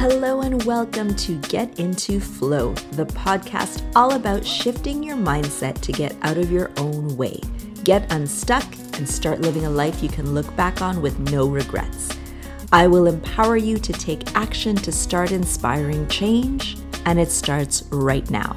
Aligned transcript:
Hello, 0.00 0.40
and 0.40 0.62
welcome 0.62 1.14
to 1.16 1.36
Get 1.42 1.78
Into 1.78 2.20
Flow, 2.20 2.72
the 2.92 3.04
podcast 3.04 3.82
all 3.94 4.14
about 4.14 4.46
shifting 4.46 5.02
your 5.02 5.18
mindset 5.18 5.78
to 5.82 5.92
get 5.92 6.16
out 6.22 6.38
of 6.38 6.50
your 6.50 6.70
own 6.78 7.14
way, 7.18 7.38
get 7.84 8.10
unstuck, 8.10 8.64
and 8.94 9.06
start 9.06 9.42
living 9.42 9.66
a 9.66 9.70
life 9.70 10.02
you 10.02 10.08
can 10.08 10.32
look 10.32 10.56
back 10.56 10.80
on 10.80 11.02
with 11.02 11.18
no 11.30 11.46
regrets. 11.48 12.18
I 12.72 12.86
will 12.86 13.08
empower 13.08 13.58
you 13.58 13.76
to 13.76 13.92
take 13.92 14.34
action 14.34 14.74
to 14.76 14.90
start 14.90 15.32
inspiring 15.32 16.08
change, 16.08 16.78
and 17.04 17.20
it 17.20 17.30
starts 17.30 17.82
right 17.90 18.28
now. 18.30 18.56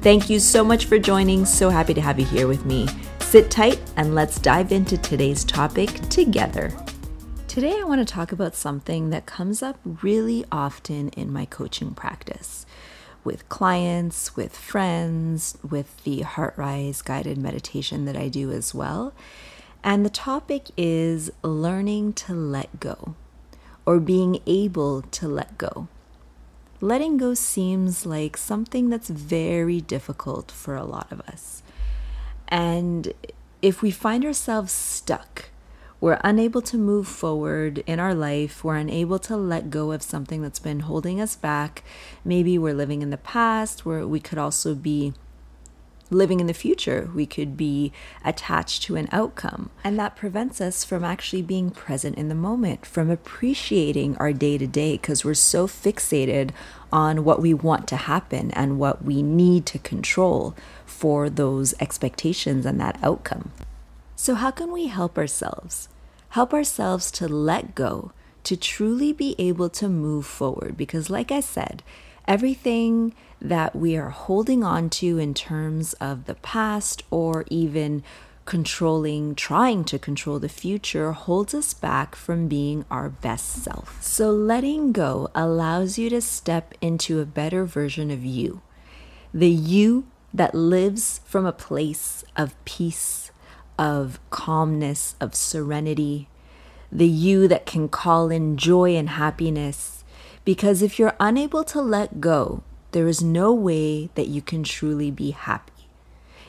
Thank 0.00 0.30
you 0.30 0.38
so 0.38 0.62
much 0.62 0.84
for 0.84 1.00
joining. 1.00 1.44
So 1.44 1.70
happy 1.70 1.94
to 1.94 2.00
have 2.00 2.20
you 2.20 2.26
here 2.26 2.46
with 2.46 2.64
me. 2.66 2.86
Sit 3.18 3.50
tight 3.50 3.80
and 3.96 4.14
let's 4.14 4.38
dive 4.38 4.70
into 4.70 4.96
today's 4.98 5.42
topic 5.42 5.90
together. 6.08 6.72
Today, 7.54 7.78
I 7.78 7.84
want 7.84 8.00
to 8.00 8.12
talk 8.12 8.32
about 8.32 8.56
something 8.56 9.10
that 9.10 9.26
comes 9.26 9.62
up 9.62 9.78
really 9.84 10.44
often 10.50 11.10
in 11.10 11.32
my 11.32 11.44
coaching 11.44 11.94
practice 11.94 12.66
with 13.22 13.48
clients, 13.48 14.34
with 14.34 14.56
friends, 14.56 15.56
with 15.62 16.02
the 16.02 16.22
HeartRise 16.22 17.04
guided 17.04 17.38
meditation 17.38 18.06
that 18.06 18.16
I 18.16 18.26
do 18.26 18.50
as 18.50 18.74
well. 18.74 19.14
And 19.84 20.04
the 20.04 20.10
topic 20.10 20.64
is 20.76 21.30
learning 21.44 22.14
to 22.14 22.34
let 22.34 22.80
go 22.80 23.14
or 23.86 24.00
being 24.00 24.40
able 24.48 25.02
to 25.02 25.28
let 25.28 25.56
go. 25.56 25.86
Letting 26.80 27.18
go 27.18 27.34
seems 27.34 28.04
like 28.04 28.36
something 28.36 28.90
that's 28.90 29.10
very 29.10 29.80
difficult 29.80 30.50
for 30.50 30.74
a 30.74 30.82
lot 30.82 31.12
of 31.12 31.20
us. 31.20 31.62
And 32.48 33.12
if 33.62 33.80
we 33.80 33.92
find 33.92 34.24
ourselves 34.24 34.72
stuck, 34.72 35.50
we're 36.04 36.20
unable 36.22 36.60
to 36.60 36.76
move 36.76 37.08
forward 37.08 37.82
in 37.86 37.98
our 37.98 38.14
life. 38.14 38.62
We're 38.62 38.76
unable 38.76 39.18
to 39.20 39.38
let 39.38 39.70
go 39.70 39.90
of 39.90 40.02
something 40.02 40.42
that's 40.42 40.58
been 40.58 40.80
holding 40.80 41.18
us 41.18 41.34
back. 41.34 41.82
Maybe 42.26 42.58
we're 42.58 42.74
living 42.74 43.00
in 43.00 43.08
the 43.08 43.16
past, 43.16 43.86
where 43.86 44.06
we 44.06 44.20
could 44.20 44.36
also 44.36 44.74
be 44.74 45.14
living 46.10 46.40
in 46.40 46.46
the 46.46 46.52
future. 46.52 47.08
We 47.14 47.24
could 47.24 47.56
be 47.56 47.90
attached 48.22 48.82
to 48.82 48.96
an 48.96 49.08
outcome. 49.12 49.70
And 49.82 49.98
that 49.98 50.14
prevents 50.14 50.60
us 50.60 50.84
from 50.84 51.04
actually 51.04 51.40
being 51.40 51.70
present 51.70 52.18
in 52.18 52.28
the 52.28 52.34
moment, 52.34 52.84
from 52.84 53.08
appreciating 53.08 54.14
our 54.18 54.34
day 54.34 54.58
to 54.58 54.66
day, 54.66 54.98
because 54.98 55.24
we're 55.24 55.32
so 55.32 55.66
fixated 55.66 56.50
on 56.92 57.24
what 57.24 57.40
we 57.40 57.54
want 57.54 57.88
to 57.88 57.96
happen 57.96 58.50
and 58.50 58.78
what 58.78 59.02
we 59.02 59.22
need 59.22 59.64
to 59.64 59.78
control 59.78 60.54
for 60.84 61.30
those 61.30 61.72
expectations 61.80 62.66
and 62.66 62.78
that 62.78 62.98
outcome. 63.02 63.52
So, 64.16 64.34
how 64.34 64.50
can 64.50 64.70
we 64.70 64.88
help 64.88 65.16
ourselves? 65.16 65.88
Help 66.34 66.52
ourselves 66.52 67.12
to 67.12 67.28
let 67.28 67.76
go, 67.76 68.10
to 68.42 68.56
truly 68.56 69.12
be 69.12 69.36
able 69.38 69.68
to 69.68 69.88
move 69.88 70.26
forward. 70.26 70.76
Because, 70.76 71.08
like 71.08 71.30
I 71.30 71.38
said, 71.38 71.80
everything 72.26 73.14
that 73.40 73.76
we 73.76 73.96
are 73.96 74.10
holding 74.10 74.64
on 74.64 74.90
to 74.90 75.16
in 75.16 75.32
terms 75.32 75.92
of 75.94 76.24
the 76.24 76.34
past 76.34 77.04
or 77.08 77.44
even 77.50 78.02
controlling, 78.46 79.36
trying 79.36 79.84
to 79.84 79.96
control 79.96 80.40
the 80.40 80.48
future 80.48 81.12
holds 81.12 81.54
us 81.54 81.72
back 81.72 82.16
from 82.16 82.48
being 82.48 82.84
our 82.90 83.08
best 83.08 83.62
self. 83.62 84.02
So, 84.02 84.32
letting 84.32 84.90
go 84.90 85.30
allows 85.36 85.98
you 85.98 86.10
to 86.10 86.20
step 86.20 86.74
into 86.80 87.20
a 87.20 87.24
better 87.26 87.64
version 87.64 88.10
of 88.10 88.24
you, 88.24 88.60
the 89.32 89.50
you 89.50 90.08
that 90.32 90.52
lives 90.52 91.20
from 91.24 91.46
a 91.46 91.52
place 91.52 92.24
of 92.36 92.56
peace 92.64 93.23
of 93.78 94.18
calmness, 94.30 95.14
of 95.20 95.34
serenity, 95.34 96.28
the 96.92 97.08
you 97.08 97.48
that 97.48 97.66
can 97.66 97.88
call 97.88 98.30
in 98.30 98.56
joy 98.56 98.94
and 98.96 99.10
happiness. 99.10 100.04
Because 100.44 100.82
if 100.82 100.98
you're 100.98 101.16
unable 101.18 101.64
to 101.64 101.80
let 101.80 102.20
go, 102.20 102.62
there 102.92 103.08
is 103.08 103.22
no 103.22 103.52
way 103.52 104.10
that 104.14 104.28
you 104.28 104.40
can 104.40 104.62
truly 104.62 105.10
be 105.10 105.32
happy. 105.32 105.72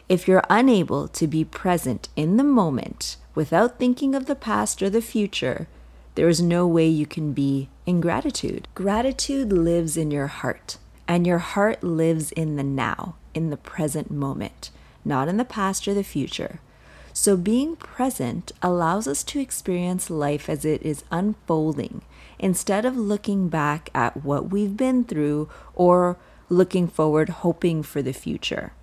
If 0.07 0.27
you're 0.27 0.43
unable 0.49 1.07
to 1.07 1.25
be 1.25 1.43
present 1.43 2.09
in 2.15 2.37
the 2.37 2.43
moment 2.43 3.17
without 3.33 3.79
thinking 3.79 4.13
of 4.13 4.27
the 4.27 4.35
past 4.35 4.83
or 4.83 4.89
the 4.89 5.01
future, 5.01 5.67
there 6.13 6.29
is 6.29 6.41
no 6.41 6.67
way 6.67 6.87
you 6.87 7.07
can 7.07 7.33
be 7.33 7.69
in 7.85 8.01
gratitude. 8.01 8.67
Gratitude 8.75 9.51
lives 9.51 9.97
in 9.97 10.11
your 10.11 10.27
heart, 10.27 10.77
and 11.07 11.25
your 11.25 11.39
heart 11.39 11.83
lives 11.83 12.31
in 12.33 12.55
the 12.55 12.63
now, 12.63 13.15
in 13.33 13.49
the 13.49 13.57
present 13.57 14.11
moment, 14.11 14.69
not 15.03 15.27
in 15.27 15.37
the 15.37 15.43
past 15.43 15.87
or 15.87 15.93
the 15.95 16.03
future. 16.03 16.59
So, 17.17 17.37
being 17.37 17.77
present 17.77 18.51
allows 18.61 19.07
us 19.07 19.23
to 19.23 19.39
experience 19.39 20.09
life 20.09 20.49
as 20.49 20.65
it 20.65 20.81
is 20.83 21.05
unfolding 21.09 22.01
instead 22.39 22.83
of 22.83 22.97
looking 22.97 23.47
back 23.47 23.89
at 23.95 24.25
what 24.25 24.51
we've 24.51 24.75
been 24.75 25.05
through 25.05 25.47
or 25.75 26.17
looking 26.49 26.89
forward, 26.89 27.29
hoping 27.29 27.83
for 27.83 28.01
the 28.01 28.11
future. 28.11 28.73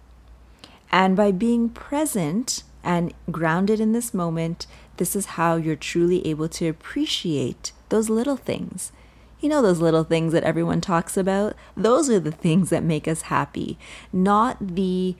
And 0.91 1.15
by 1.15 1.31
being 1.31 1.69
present 1.69 2.62
and 2.82 3.12
grounded 3.31 3.81
in 3.81 3.93
this 3.93 4.15
moment, 4.15 4.66
this 4.97 5.14
is 5.14 5.37
how 5.37 5.56
you're 5.56 5.76
truly 5.76 6.26
able 6.26 6.49
to 6.49 6.69
appreciate 6.69 7.72
those 7.91 8.09
little 8.09 8.38
things. 8.38 8.93
You 9.41 9.50
know, 9.50 9.60
those 9.60 9.81
little 9.81 10.04
things 10.04 10.32
that 10.32 10.43
everyone 10.43 10.81
talks 10.81 11.19
about? 11.19 11.54
Those 11.76 12.09
are 12.09 12.19
the 12.19 12.32
things 12.32 12.70
that 12.70 12.82
make 12.82 13.06
us 13.06 13.22
happy, 13.22 13.76
not 14.10 14.56
the 14.75 15.16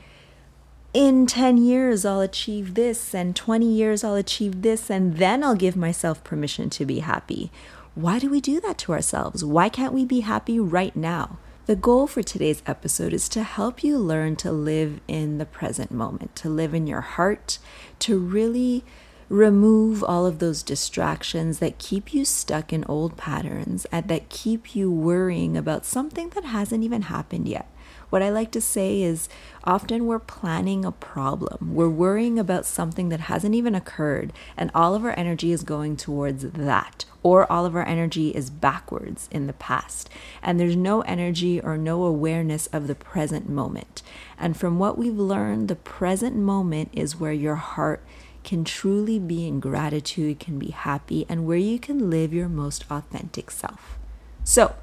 in 0.92 1.26
10 1.26 1.56
years 1.56 2.04
I'll 2.04 2.20
achieve 2.20 2.75
this, 2.75 3.14
and 3.14 3.34
20 3.34 3.66
years 3.66 4.04
I'll 4.04 4.14
achieve 4.14 4.62
this, 4.62 4.91
and 4.91 5.16
then 5.16 5.42
I'll 5.42 5.54
give 5.54 5.76
myself 5.76 6.22
permission 6.25 6.70
to 6.70 6.84
be 6.84 7.00
happy. 7.00 7.50
Why 7.94 8.19
do 8.19 8.30
we 8.30 8.41
do 8.41 8.60
that 8.60 8.78
to 8.78 8.92
ourselves? 8.92 9.44
Why 9.44 9.69
can't 9.69 9.92
we 9.92 10.04
be 10.04 10.20
happy 10.20 10.58
right 10.58 10.94
now? 10.97 11.38
The 11.66 11.76
goal 11.76 12.06
for 12.06 12.22
today's 12.22 12.62
episode 12.66 13.12
is 13.12 13.28
to 13.30 13.42
help 13.42 13.84
you 13.84 13.97
learn 13.97 14.36
to 14.36 14.50
live 14.50 15.00
in 15.06 15.38
the 15.38 15.47
present 15.47 15.91
moment, 15.91 16.34
to 16.36 16.48
live 16.48 16.75
in 16.75 16.86
your 16.86 17.03
heart, 17.03 17.59
to 18.00 18.19
really 18.19 18.84
remove 19.28 20.03
all 20.04 20.26
of 20.26 20.41
those 20.41 20.62
distractions 20.62 21.59
that 21.59 21.78
keep 21.78 22.12
you 22.12 22.24
stuck 22.24 22.72
in 22.72 22.84
old 22.84 23.16
patterns 23.16 23.86
and 23.92 24.09
that 24.09 24.28
keep 24.28 24.74
you 24.74 24.91
worrying 24.91 25.56
about 25.56 25.86
something 25.86 26.28
that 26.30 26.44
hasn't 26.44 26.84
even 26.84 27.03
happened 27.03 27.48
yet. 27.48 27.66
What 28.12 28.20
I 28.20 28.28
like 28.28 28.50
to 28.50 28.60
say 28.60 29.00
is 29.00 29.30
often 29.64 30.04
we're 30.04 30.18
planning 30.18 30.84
a 30.84 30.92
problem. 30.92 31.74
We're 31.74 31.88
worrying 31.88 32.38
about 32.38 32.66
something 32.66 33.08
that 33.08 33.20
hasn't 33.20 33.54
even 33.54 33.74
occurred, 33.74 34.34
and 34.54 34.70
all 34.74 34.94
of 34.94 35.02
our 35.02 35.18
energy 35.18 35.50
is 35.50 35.62
going 35.62 35.96
towards 35.96 36.42
that. 36.42 37.06
Or 37.22 37.50
all 37.50 37.64
of 37.64 37.74
our 37.74 37.86
energy 37.86 38.28
is 38.28 38.50
backwards 38.50 39.30
in 39.32 39.46
the 39.46 39.54
past. 39.54 40.10
And 40.42 40.60
there's 40.60 40.76
no 40.76 41.00
energy 41.00 41.58
or 41.58 41.78
no 41.78 42.04
awareness 42.04 42.66
of 42.66 42.86
the 42.86 42.94
present 42.94 43.48
moment. 43.48 44.02
And 44.38 44.58
from 44.58 44.78
what 44.78 44.98
we've 44.98 45.18
learned, 45.18 45.68
the 45.68 45.74
present 45.74 46.36
moment 46.36 46.90
is 46.92 47.18
where 47.18 47.32
your 47.32 47.54
heart 47.54 48.04
can 48.44 48.62
truly 48.62 49.18
be 49.18 49.48
in 49.48 49.58
gratitude, 49.58 50.38
can 50.38 50.58
be 50.58 50.72
happy, 50.72 51.24
and 51.30 51.46
where 51.46 51.56
you 51.56 51.78
can 51.78 52.10
live 52.10 52.34
your 52.34 52.50
most 52.50 52.84
authentic 52.90 53.50
self. 53.50 53.98
So, 54.44 54.74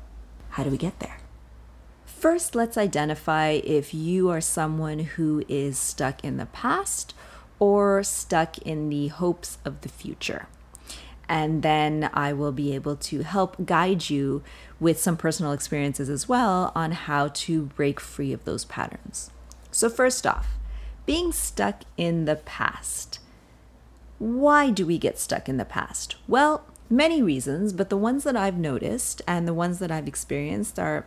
how 0.49 0.63
do 0.63 0.71
we 0.71 0.77
get 0.77 0.99
there? 0.99 1.18
First, 2.19 2.53
let's 2.53 2.77
identify 2.77 3.61
if 3.63 3.93
you 3.93 4.29
are 4.29 4.41
someone 4.41 4.99
who 4.99 5.41
is 5.47 5.79
stuck 5.79 6.21
in 6.21 6.35
the 6.35 6.47
past 6.47 7.13
or 7.59 8.03
stuck 8.03 8.57
in 8.57 8.89
the 8.89 9.07
hopes 9.07 9.57
of 9.63 9.79
the 9.79 9.87
future. 9.87 10.47
And 11.29 11.63
then 11.63 12.09
I 12.13 12.33
will 12.33 12.51
be 12.51 12.75
able 12.75 12.97
to 12.97 13.23
help 13.23 13.65
guide 13.65 14.09
you 14.09 14.43
with 14.81 14.99
some 14.99 15.15
personal 15.15 15.53
experiences 15.53 16.09
as 16.09 16.27
well 16.27 16.73
on 16.75 16.91
how 16.91 17.29
to 17.29 17.67
break 17.67 18.01
free 18.01 18.33
of 18.33 18.43
those 18.43 18.65
patterns. 18.65 19.31
So, 19.71 19.87
first 19.89 20.27
off, 20.27 20.57
being 21.05 21.31
stuck 21.31 21.83
in 21.95 22.25
the 22.25 22.35
past. 22.35 23.19
Why 24.17 24.71
do 24.71 24.85
we 24.85 24.97
get 24.97 25.17
stuck 25.17 25.47
in 25.47 25.55
the 25.55 25.63
past? 25.63 26.17
Well, 26.27 26.65
many 26.89 27.21
reasons, 27.21 27.71
but 27.71 27.89
the 27.89 27.95
ones 27.95 28.25
that 28.25 28.35
I've 28.35 28.57
noticed 28.57 29.21
and 29.25 29.47
the 29.47 29.53
ones 29.53 29.79
that 29.79 29.89
I've 29.89 30.07
experienced 30.07 30.77
are 30.77 31.05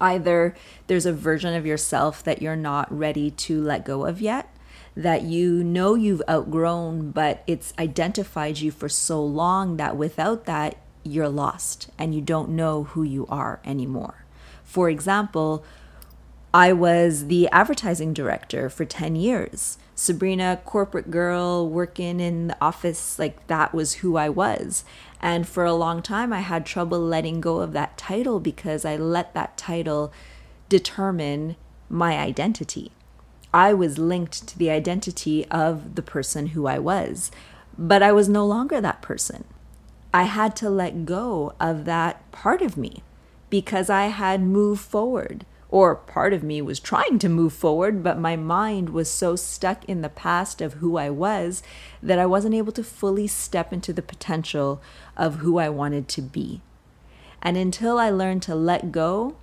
Either 0.00 0.54
there's 0.86 1.06
a 1.06 1.12
version 1.12 1.54
of 1.54 1.66
yourself 1.66 2.22
that 2.24 2.42
you're 2.42 2.56
not 2.56 2.96
ready 2.96 3.30
to 3.30 3.60
let 3.60 3.84
go 3.84 4.04
of 4.06 4.20
yet, 4.20 4.54
that 4.96 5.22
you 5.22 5.62
know 5.62 5.94
you've 5.94 6.22
outgrown, 6.28 7.10
but 7.10 7.42
it's 7.46 7.72
identified 7.78 8.58
you 8.58 8.70
for 8.70 8.88
so 8.88 9.22
long 9.22 9.76
that 9.76 9.96
without 9.96 10.44
that, 10.46 10.76
you're 11.04 11.28
lost 11.28 11.88
and 11.98 12.14
you 12.14 12.20
don't 12.20 12.50
know 12.50 12.84
who 12.84 13.02
you 13.02 13.26
are 13.28 13.60
anymore. 13.64 14.24
For 14.64 14.90
example, 14.90 15.64
I 16.52 16.72
was 16.72 17.26
the 17.26 17.48
advertising 17.50 18.12
director 18.12 18.68
for 18.70 18.84
10 18.84 19.16
years. 19.16 19.78
Sabrina, 19.94 20.60
corporate 20.64 21.10
girl, 21.10 21.68
working 21.68 22.20
in 22.20 22.48
the 22.48 22.56
office, 22.60 23.18
like 23.18 23.46
that 23.48 23.74
was 23.74 23.94
who 23.94 24.16
I 24.16 24.28
was. 24.28 24.84
And 25.20 25.48
for 25.48 25.64
a 25.64 25.74
long 25.74 26.02
time, 26.02 26.32
I 26.32 26.40
had 26.40 26.64
trouble 26.64 27.00
letting 27.00 27.40
go 27.40 27.58
of 27.58 27.72
that 27.72 27.98
title 27.98 28.40
because 28.40 28.84
I 28.84 28.96
let 28.96 29.34
that 29.34 29.56
title 29.56 30.12
determine 30.68 31.56
my 31.88 32.18
identity. 32.18 32.92
I 33.52 33.72
was 33.72 33.98
linked 33.98 34.46
to 34.48 34.58
the 34.58 34.70
identity 34.70 35.46
of 35.46 35.94
the 35.94 36.02
person 36.02 36.48
who 36.48 36.66
I 36.66 36.78
was, 36.78 37.30
but 37.76 38.02
I 38.02 38.12
was 38.12 38.28
no 38.28 38.46
longer 38.46 38.80
that 38.80 39.02
person. 39.02 39.44
I 40.12 40.24
had 40.24 40.54
to 40.56 40.70
let 40.70 41.04
go 41.04 41.54
of 41.58 41.84
that 41.86 42.30
part 42.30 42.62
of 42.62 42.76
me 42.76 43.02
because 43.50 43.88
I 43.88 44.06
had 44.06 44.42
moved 44.42 44.82
forward. 44.82 45.44
Or 45.70 45.94
part 45.94 46.32
of 46.32 46.42
me 46.42 46.62
was 46.62 46.80
trying 46.80 47.18
to 47.18 47.28
move 47.28 47.52
forward, 47.52 48.02
but 48.02 48.18
my 48.18 48.36
mind 48.36 48.88
was 48.88 49.10
so 49.10 49.36
stuck 49.36 49.84
in 49.84 50.00
the 50.00 50.08
past 50.08 50.62
of 50.62 50.74
who 50.74 50.96
I 50.96 51.10
was 51.10 51.62
that 52.02 52.18
I 52.18 52.24
wasn't 52.24 52.54
able 52.54 52.72
to 52.72 52.82
fully 52.82 53.26
step 53.26 53.72
into 53.72 53.92
the 53.92 54.02
potential 54.02 54.80
of 55.16 55.36
who 55.36 55.58
I 55.58 55.68
wanted 55.68 56.08
to 56.08 56.22
be. 56.22 56.62
And 57.42 57.56
until 57.56 57.98
I 57.98 58.08
learned 58.08 58.42
to 58.44 58.54
let 58.54 58.92
go 58.92 59.36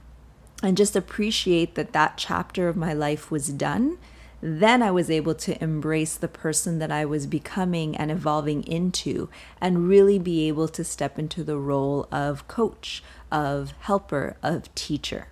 and 0.64 0.76
just 0.76 0.96
appreciate 0.96 1.76
that 1.76 1.94
that 1.94 2.18
chapter 2.18 2.68
of 2.68 2.76
my 2.76 2.94
life 2.94 3.30
was 3.30 3.50
done, 3.50 3.98
then 4.42 4.82
I 4.82 4.92
was 4.92 5.10
able 5.10 5.36
to 5.36 5.62
embrace 5.64 6.16
the 6.16 6.28
person 6.28 6.80
that 6.80 6.92
I 6.92 7.06
was 7.06 7.28
becoming 7.28 7.96
and 7.96 8.12
evolving 8.12 8.64
into, 8.64 9.30
and 9.62 9.88
really 9.88 10.20
be 10.20 10.48
able 10.48 10.68
to 10.70 10.84
step 10.84 11.18
into 11.18 11.44
the 11.44 11.58
role 11.58 12.08
of 12.12 12.48
coach, 12.48 13.04
of 13.32 13.74
helper, 13.80 14.38
of 14.44 14.74
teacher. 14.76 15.28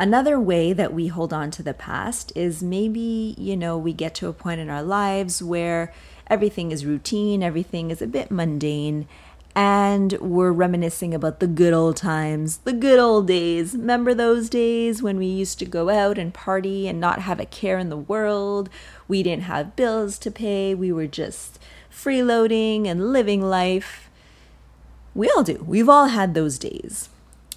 Another 0.00 0.38
way 0.38 0.72
that 0.72 0.94
we 0.94 1.08
hold 1.08 1.32
on 1.32 1.50
to 1.50 1.62
the 1.62 1.74
past 1.74 2.30
is 2.36 2.62
maybe, 2.62 3.34
you 3.36 3.56
know, 3.56 3.76
we 3.76 3.92
get 3.92 4.14
to 4.14 4.28
a 4.28 4.32
point 4.32 4.60
in 4.60 4.70
our 4.70 4.82
lives 4.82 5.42
where 5.42 5.92
everything 6.28 6.70
is 6.70 6.86
routine, 6.86 7.42
everything 7.42 7.90
is 7.90 8.00
a 8.00 8.06
bit 8.06 8.30
mundane, 8.30 9.08
and 9.56 10.12
we're 10.20 10.52
reminiscing 10.52 11.12
about 11.12 11.40
the 11.40 11.48
good 11.48 11.72
old 11.74 11.96
times, 11.96 12.58
the 12.58 12.72
good 12.72 13.00
old 13.00 13.26
days. 13.26 13.74
Remember 13.74 14.14
those 14.14 14.48
days 14.48 15.02
when 15.02 15.18
we 15.18 15.26
used 15.26 15.58
to 15.58 15.66
go 15.66 15.88
out 15.88 16.16
and 16.16 16.32
party 16.32 16.86
and 16.86 17.00
not 17.00 17.22
have 17.22 17.40
a 17.40 17.44
care 17.44 17.76
in 17.76 17.88
the 17.88 17.96
world? 17.96 18.70
We 19.08 19.24
didn't 19.24 19.42
have 19.42 19.74
bills 19.74 20.16
to 20.20 20.30
pay, 20.30 20.76
we 20.76 20.92
were 20.92 21.08
just 21.08 21.58
freeloading 21.92 22.86
and 22.86 23.12
living 23.12 23.42
life. 23.42 24.08
We 25.12 25.28
all 25.28 25.42
do. 25.42 25.64
We've 25.66 25.88
all 25.88 26.06
had 26.06 26.34
those 26.34 26.56
days. 26.56 27.08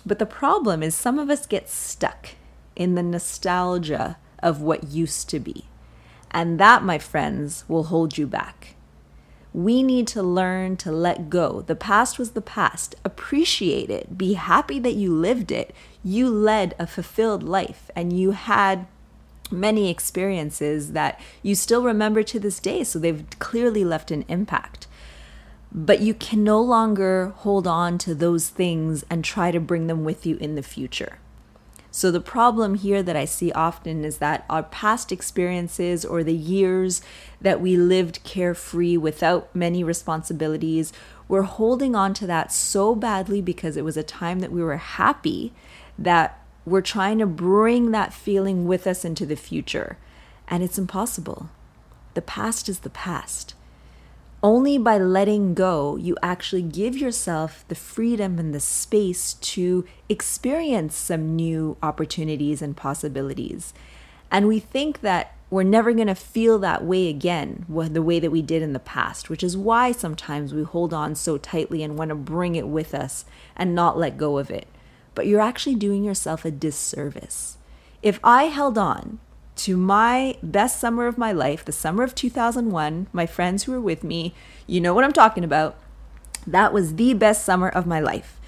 But 0.06 0.20
the 0.20 0.26
problem 0.26 0.82
is, 0.82 0.96
some 0.96 1.20
of 1.20 1.30
us 1.30 1.46
get 1.46 1.70
stuck 1.70 2.30
in 2.76 2.96
the 2.96 3.04
nostalgia 3.04 4.18
of 4.40 4.62
what 4.62 4.86
used 4.86 5.30
to 5.30 5.40
be. 5.40 5.66
And 6.32 6.60
that, 6.60 6.84
my 6.84 6.98
friends, 6.98 7.66
will 7.68 7.86
hold 7.86 8.18
you 8.18 8.26
back. 8.26 8.76
We 9.54 9.84
need 9.84 10.08
to 10.08 10.24
learn 10.24 10.78
to 10.78 10.92
let 10.92 11.30
go. 11.30 11.62
The 11.62 11.76
past 11.76 12.18
was 12.18 12.32
the 12.32 12.42
past. 12.42 12.96
Appreciate 13.04 13.90
it. 13.90 14.18
Be 14.18 14.34
happy 14.34 14.80
that 14.80 14.96
you 14.96 15.14
lived 15.14 15.52
it. 15.52 15.76
You 16.04 16.30
led 16.30 16.74
a 16.80 16.88
fulfilled 16.88 17.44
life 17.44 17.92
and 17.96 18.18
you 18.18 18.32
had 18.32 18.88
many 19.52 19.90
experiences 19.90 20.94
that 20.94 21.20
you 21.44 21.54
still 21.54 21.84
remember 21.84 22.24
to 22.24 22.40
this 22.40 22.62
day. 22.62 22.86
So 22.86 22.98
they've 22.98 23.26
clearly 23.40 23.84
left 23.84 24.10
an 24.10 24.24
impact. 24.30 24.88
But 25.72 26.02
you 26.02 26.14
can 26.14 26.44
no 26.44 26.62
longer 26.62 27.34
hold 27.38 27.66
on 27.66 27.98
to 28.00 28.14
those 28.14 28.50
things 28.50 29.06
and 29.10 29.24
try 29.24 29.52
to 29.52 29.60
bring 29.60 29.88
them 29.88 30.04
with 30.04 30.26
you 30.26 30.36
in 30.38 30.56
the 30.56 30.64
future. 30.64 31.20
So, 31.94 32.10
the 32.10 32.22
problem 32.22 32.76
here 32.76 33.04
that 33.04 33.18
I 33.18 33.26
see 33.26 33.52
often 33.52 34.06
is 34.06 34.20
that 34.20 34.46
our 34.50 34.64
past 34.64 35.12
experiences 35.12 36.06
or 36.06 36.24
the 36.24 36.34
years 36.34 37.02
that 37.42 37.60
we 37.60 37.76
lived 37.76 38.24
carefree 38.24 38.96
without 38.96 39.54
many 39.54 39.84
responsibilities, 39.84 40.94
we're 41.28 41.42
holding 41.42 41.94
on 41.94 42.14
to 42.16 42.28
that 42.28 42.54
so 42.54 42.96
badly 42.96 43.42
because 43.42 43.76
it 43.76 43.84
was 43.84 43.98
a 43.98 44.04
time 44.04 44.40
that 44.40 44.54
we 44.54 44.64
were 44.64 44.78
happy 44.78 45.54
that 46.00 46.42
we're 46.66 46.82
trying 46.82 47.18
to 47.20 47.26
bring 47.26 47.92
that 47.92 48.14
feeling 48.14 48.66
with 48.66 48.88
us 48.88 49.04
into 49.04 49.26
the 49.26 49.36
future. 49.36 49.98
And 50.48 50.64
it's 50.64 50.78
impossible. 50.78 51.50
The 52.14 52.22
past 52.22 52.70
is 52.70 52.80
the 52.80 52.90
past. 52.90 53.54
Only 54.44 54.80
by 54.80 54.98
letting 54.98 55.54
go, 55.54 55.98
you 55.98 56.18
actually 56.24 56.64
give 56.64 56.98
yourself 56.98 57.64
the 57.68 57.76
freedom 57.76 58.40
and 58.40 58.56
the 58.56 58.60
space 58.60 59.36
to 59.36 59.86
experience 60.10 60.96
some 60.96 61.36
new 61.36 61.78
opportunities 61.84 62.64
and 62.64 62.76
possibilities. 62.76 63.72
And 64.32 64.48
we 64.48 64.60
think 64.60 65.02
that 65.02 65.36
we're 65.52 65.62
never 65.62 65.94
going 65.94 66.08
to 66.08 66.16
feel 66.16 66.58
that 66.60 66.84
way 66.84 67.08
again, 67.08 67.66
the 67.70 68.02
way 68.02 68.20
that 68.20 68.32
we 68.32 68.42
did 68.42 68.64
in 68.64 68.74
the 68.74 68.80
past, 68.80 69.30
which 69.30 69.44
is 69.44 69.56
why 69.56 69.92
sometimes 69.92 70.54
we 70.54 70.64
hold 70.64 70.92
on 70.92 71.14
so 71.14 71.38
tightly 71.38 71.84
and 71.84 71.98
want 71.98 72.10
to 72.10 72.16
bring 72.16 72.56
it 72.56 72.68
with 72.68 72.96
us 72.96 73.26
and 73.56 73.76
not 73.76 74.00
let 74.00 74.18
go 74.18 74.40
of 74.40 74.50
it. 74.50 74.68
But 75.14 75.28
you're 75.28 75.42
actually 75.42 75.76
doing 75.76 76.04
yourself 76.04 76.46
a 76.46 76.52
disservice. 76.52 77.58
If 78.02 78.20
I 78.24 78.46
held 78.46 78.78
on 78.78 79.20
to 79.58 79.78
my 79.78 80.38
best 80.42 80.80
summer 80.80 81.08
of 81.08 81.18
my 81.18 81.32
life, 81.32 81.66
the 81.66 81.72
summer 81.72 82.04
of 82.04 82.16
2001. 82.16 83.08
My 83.14 83.26
friends 83.26 83.64
who 83.64 83.72
were 83.72 83.82
with 83.82 84.04
me, 84.04 84.34
you 84.68 84.82
know 84.82 84.94
what 84.94 85.04
I'm 85.04 85.14
talking 85.14 85.44
about. 85.44 85.78
That 86.48 86.74
was 86.74 86.96
the 86.96 87.14
best 87.14 87.46
summer 87.46 87.70
of 87.70 87.86
my 87.86 88.00
life. 88.00 88.40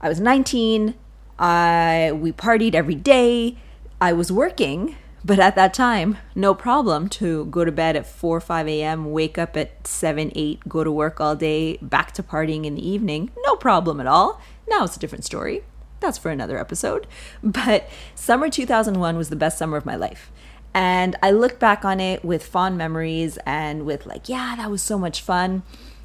I 0.00 0.08
was 0.08 0.20
19. 0.20 0.94
I 1.38 2.12
we 2.14 2.32
partied 2.32 2.74
every 2.74 2.94
day. 2.94 3.58
I 4.00 4.12
was 4.12 4.30
working, 4.30 4.96
but 5.24 5.38
at 5.38 5.56
that 5.56 5.74
time, 5.74 6.18
no 6.34 6.54
problem 6.54 7.08
to 7.08 7.46
go 7.46 7.64
to 7.64 7.72
bed 7.72 7.96
at 7.96 8.06
4 8.06 8.36
or 8.36 8.40
5 8.40 8.68
a.m., 8.68 9.10
wake 9.10 9.38
up 9.38 9.56
at 9.56 9.86
7, 9.86 10.32
8, 10.34 10.68
go 10.68 10.84
to 10.84 10.92
work 10.92 11.20
all 11.20 11.34
day, 11.34 11.78
back 11.80 12.12
to 12.12 12.22
partying 12.22 12.66
in 12.66 12.74
the 12.74 12.86
evening. 12.86 13.30
No 13.44 13.56
problem 13.56 14.00
at 14.00 14.06
all. 14.06 14.40
Now 14.68 14.84
it's 14.84 14.96
a 14.96 15.00
different 15.00 15.24
story 15.24 15.62
that's 16.06 16.18
for 16.18 16.30
another 16.30 16.58
episode. 16.58 17.06
But 17.42 17.88
summer 18.14 18.48
2001 18.48 19.16
was 19.16 19.28
the 19.28 19.36
best 19.36 19.58
summer 19.58 19.76
of 19.76 19.86
my 19.86 19.96
life. 19.96 20.30
And 20.72 21.16
I 21.22 21.30
look 21.30 21.58
back 21.58 21.84
on 21.84 22.00
it 22.00 22.24
with 22.24 22.44
fond 22.44 22.76
memories 22.76 23.38
and 23.46 23.86
with, 23.86 24.04
like, 24.04 24.28
yeah, 24.28 24.54
that 24.56 24.70
was 24.70 24.82
so 24.82 24.98
much 24.98 25.22
fun. 25.22 25.62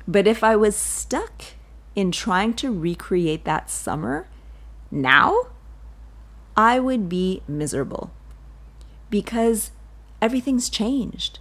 But 0.07 0.27
if 0.27 0.43
I 0.43 0.55
was 0.55 0.75
stuck 0.75 1.43
in 1.93 2.11
trying 2.11 2.53
to 2.55 2.71
recreate 2.71 3.43
that 3.43 3.69
summer 3.69 4.27
now, 4.89 5.37
I 6.55 6.79
would 6.79 7.09
be 7.09 7.41
miserable 7.47 8.11
because 9.09 9.71
everything's 10.21 10.69
changed. 10.69 11.39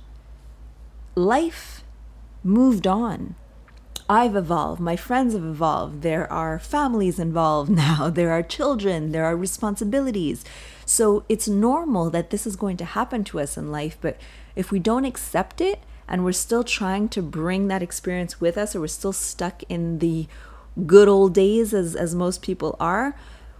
Life 1.14 1.84
moved 2.42 2.86
on. 2.86 3.36
I've 4.10 4.34
evolved, 4.34 4.80
my 4.80 4.96
friends 4.96 5.34
have 5.34 5.44
evolved, 5.44 6.02
there 6.02 6.30
are 6.32 6.58
families 6.58 7.20
involved 7.20 7.70
now, 7.86 8.10
there 8.10 8.32
are 8.32 8.42
children, 8.42 9.12
there 9.12 9.24
are 9.24 9.36
responsibilities. 9.36 10.44
So 10.84 11.24
it's 11.28 11.46
normal 11.46 12.10
that 12.10 12.30
this 12.30 12.44
is 12.44 12.56
going 12.56 12.76
to 12.78 12.84
happen 12.84 13.22
to 13.22 13.38
us 13.38 13.56
in 13.56 13.70
life, 13.70 13.96
but 14.00 14.20
if 14.56 14.72
we 14.72 14.80
don't 14.80 15.04
accept 15.04 15.60
it 15.60 15.84
and 16.08 16.24
we're 16.24 16.32
still 16.32 16.64
trying 16.64 17.08
to 17.10 17.22
bring 17.22 17.68
that 17.68 17.84
experience 17.84 18.40
with 18.40 18.58
us 18.58 18.74
or 18.74 18.80
we're 18.80 18.88
still 18.88 19.12
stuck 19.12 19.62
in 19.68 20.00
the 20.00 20.26
good 20.86 21.06
old 21.06 21.32
days 21.32 21.72
as 21.72 21.94
as 21.94 22.12
most 22.12 22.42
people 22.42 22.74
are, 22.80 23.14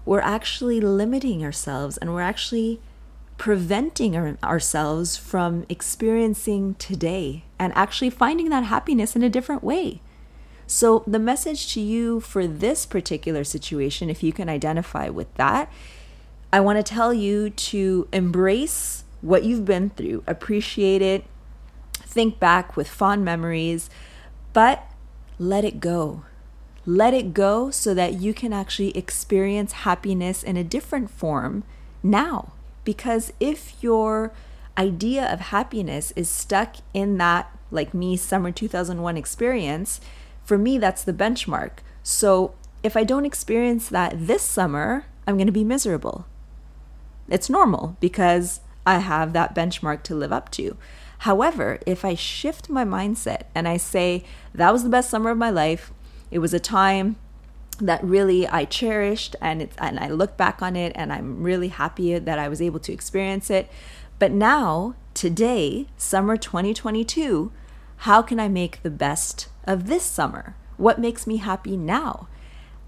we're 0.05 0.19
actually 0.19 0.81
limiting 0.81 1.45
ourselves 1.45 1.97
and 1.97 2.13
we're 2.13 2.21
actually 2.23 2.81
preventing 3.39 4.17
our, 4.17 4.37
ourselves 4.43 5.17
from 5.17 5.65
experiencing 5.69 6.75
today 6.75 7.45
and 7.57 7.73
actually 7.77 8.11
finding 8.11 8.49
that 8.49 8.65
happiness 8.65 9.15
in 9.15 9.23
a 9.23 9.31
different 9.31 9.63
way. 9.63 10.03
So, 10.71 11.03
the 11.05 11.19
message 11.19 11.75
to 11.75 11.81
you 11.81 12.21
for 12.21 12.47
this 12.47 12.87
particular 12.87 13.43
situation, 13.43 14.09
if 14.09 14.23
you 14.23 14.33
can 14.33 14.49
identify 14.49 15.09
with 15.09 15.35
that, 15.35 15.69
I 16.53 16.61
want 16.61 16.77
to 16.77 16.85
tell 16.85 17.13
you 17.13 17.51
to 17.51 18.07
embrace 18.13 19.03
what 19.21 19.43
you've 19.43 19.65
been 19.65 19.91
through, 19.91 20.23
appreciate 20.29 21.03
it, 21.03 21.25
think 21.95 22.39
back 22.39 22.77
with 22.77 22.87
fond 22.87 23.25
memories, 23.25 23.91
but 24.53 24.89
let 25.41 25.65
it 25.65 25.81
go. 25.81 26.23
Let 26.87 27.15
it 27.15 27.35
go 27.35 27.73
so 27.73 27.93
that 27.95 28.21
you 28.21 28.33
can 28.33 28.53
actually 28.53 28.97
experience 28.97 29.73
happiness 29.73 30.45
in 30.45 30.57
a 30.57 30.63
different 30.63 31.11
form 31.11 31.65
now. 32.01 32.53
Because 32.85 33.33
if 33.41 33.75
your 33.83 34.33
idea 34.79 35.27
of 35.33 35.41
happiness 35.41 36.13
is 36.15 36.31
stuck 36.31 36.77
in 36.95 37.19
that, 37.19 37.51
like 37.73 37.93
me, 37.93 38.17
summer 38.17 38.53
2001 38.53 39.17
experience, 39.17 40.01
for 40.51 40.59
me, 40.59 40.79
that's 40.79 41.05
the 41.05 41.13
benchmark. 41.13 41.75
So 42.03 42.55
if 42.83 42.97
I 42.97 43.05
don't 43.05 43.25
experience 43.25 43.89
that 43.89 44.27
this 44.27 44.43
summer, 44.43 45.05
I'm 45.25 45.37
going 45.37 45.47
to 45.47 45.53
be 45.53 45.63
miserable. 45.63 46.27
It's 47.29 47.49
normal 47.49 47.97
because 48.01 48.59
I 48.85 48.99
have 48.99 49.33
that 49.33 49.55
benchmark 49.55 50.03
to 50.03 50.17
live 50.17 50.33
up 50.33 50.51
to. 50.59 50.77
However, 51.19 51.79
if 51.87 52.05
I 52.05 52.17
shift 52.17 52.69
my 52.69 52.85
mindset 52.85 53.43
and 53.55 53.69
I 53.69 53.77
say, 53.77 54.25
that 54.53 54.73
was 54.73 54.83
the 54.83 54.89
best 54.89 55.09
summer 55.09 55.31
of 55.31 55.39
my 55.39 55.51
life, 55.51 55.93
it 56.33 56.41
was 56.41 56.53
a 56.53 56.59
time 56.59 57.15
that 57.79 58.03
really 58.03 58.49
I 58.49 58.65
cherished 58.65 59.37
and 59.41 59.63
it's 59.63 59.77
and 59.79 60.01
I 60.01 60.09
look 60.09 60.37
back 60.37 60.63
on 60.63 60.75
it 60.75 60.91
and 60.97 61.13
I'm 61.13 61.45
really 61.45 61.69
happy 61.69 62.19
that 62.19 62.41
I 62.41 62.49
was 62.49 62.61
able 62.61 62.81
to 62.81 62.93
experience 62.93 63.51
it. 63.51 63.71
But 64.19 64.33
now, 64.33 64.97
today, 65.15 65.87
summer 65.97 66.37
2022, 66.37 67.53
how 67.99 68.21
can 68.21 68.41
I 68.41 68.49
make 68.49 68.83
the 68.83 68.91
best 68.91 69.47
of 69.65 69.87
this 69.87 70.03
summer? 70.05 70.55
What 70.77 71.01
makes 71.01 71.27
me 71.27 71.37
happy 71.39 71.77
now? 71.77 72.29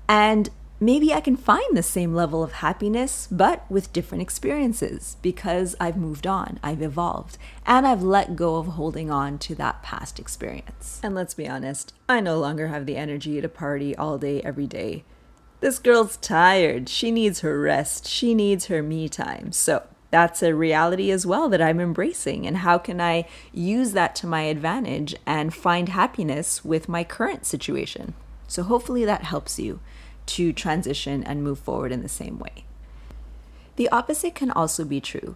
And 0.08 0.50
maybe 0.80 1.14
I 1.14 1.20
can 1.20 1.36
find 1.36 1.76
the 1.76 1.82
same 1.82 2.12
level 2.14 2.42
of 2.42 2.54
happiness, 2.54 3.28
but 3.30 3.64
with 3.70 3.92
different 3.92 4.22
experiences 4.22 5.16
because 5.22 5.76
I've 5.78 5.96
moved 5.96 6.26
on, 6.26 6.58
I've 6.62 6.82
evolved, 6.82 7.38
and 7.64 7.86
I've 7.86 8.02
let 8.02 8.34
go 8.34 8.56
of 8.56 8.66
holding 8.66 9.10
on 9.10 9.38
to 9.38 9.54
that 9.54 9.82
past 9.82 10.18
experience. 10.18 11.00
And 11.02 11.14
let's 11.14 11.34
be 11.34 11.46
honest, 11.48 11.94
I 12.08 12.20
no 12.20 12.38
longer 12.38 12.66
have 12.68 12.86
the 12.86 12.96
energy 12.96 13.40
to 13.40 13.48
party 13.48 13.94
all 13.96 14.18
day, 14.18 14.42
every 14.42 14.66
day. 14.66 15.04
this 15.62 15.78
girl's 15.78 16.16
tired. 16.18 16.88
She 16.88 17.10
needs 17.10 17.40
her 17.40 17.58
rest. 17.58 18.06
She 18.06 18.34
needs 18.34 18.66
her 18.66 18.82
me 18.82 19.08
time. 19.08 19.52
So 19.52 19.84
that's 20.12 20.42
a 20.42 20.54
reality 20.54 21.10
as 21.10 21.26
well 21.26 21.48
that 21.48 21.62
I'm 21.62 21.80
embracing. 21.80 22.46
And 22.46 22.58
how 22.58 22.76
can 22.78 23.00
I 23.00 23.26
use 23.50 23.92
that 23.92 24.14
to 24.16 24.26
my 24.26 24.42
advantage 24.42 25.16
and 25.26 25.52
find 25.52 25.88
happiness 25.88 26.64
with 26.64 26.88
my 26.88 27.02
current 27.02 27.46
situation? 27.46 28.12
So 28.46 28.62
hopefully 28.62 29.06
that 29.06 29.24
helps 29.24 29.58
you 29.58 29.80
to 30.26 30.52
transition 30.52 31.24
and 31.24 31.42
move 31.42 31.58
forward 31.58 31.90
in 31.92 32.02
the 32.02 32.10
same 32.10 32.38
way. 32.38 32.64
The 33.76 33.88
opposite 33.88 34.34
can 34.34 34.50
also 34.50 34.84
be 34.84 35.00
true. 35.00 35.34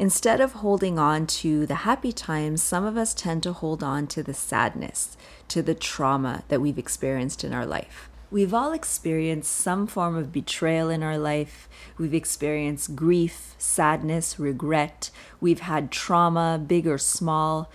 Instead 0.00 0.40
of 0.40 0.54
holding 0.54 0.98
on 0.98 1.26
to 1.26 1.64
the 1.64 1.76
happy 1.76 2.10
times, 2.10 2.60
some 2.60 2.84
of 2.84 2.96
us 2.96 3.14
tend 3.14 3.44
to 3.44 3.52
hold 3.52 3.84
on 3.84 4.08
to 4.08 4.22
the 4.24 4.34
sadness, 4.34 5.16
to 5.46 5.62
the 5.62 5.74
trauma 5.74 6.42
that 6.48 6.60
we've 6.60 6.78
experienced 6.78 7.44
in 7.44 7.54
our 7.54 7.66
life. 7.66 8.10
We've 8.30 8.52
all 8.52 8.72
experienced 8.72 9.50
some 9.50 9.86
form 9.86 10.14
of 10.14 10.32
betrayal 10.32 10.90
in 10.90 11.02
our 11.02 11.16
life. 11.16 11.66
We've 11.96 12.12
experienced 12.12 12.94
grief, 12.94 13.54
sadness, 13.56 14.38
regret. 14.38 15.10
We've 15.40 15.60
had 15.60 15.90
trauma, 15.90 16.62
big 16.64 16.86
or 16.86 16.98
small. 16.98 17.70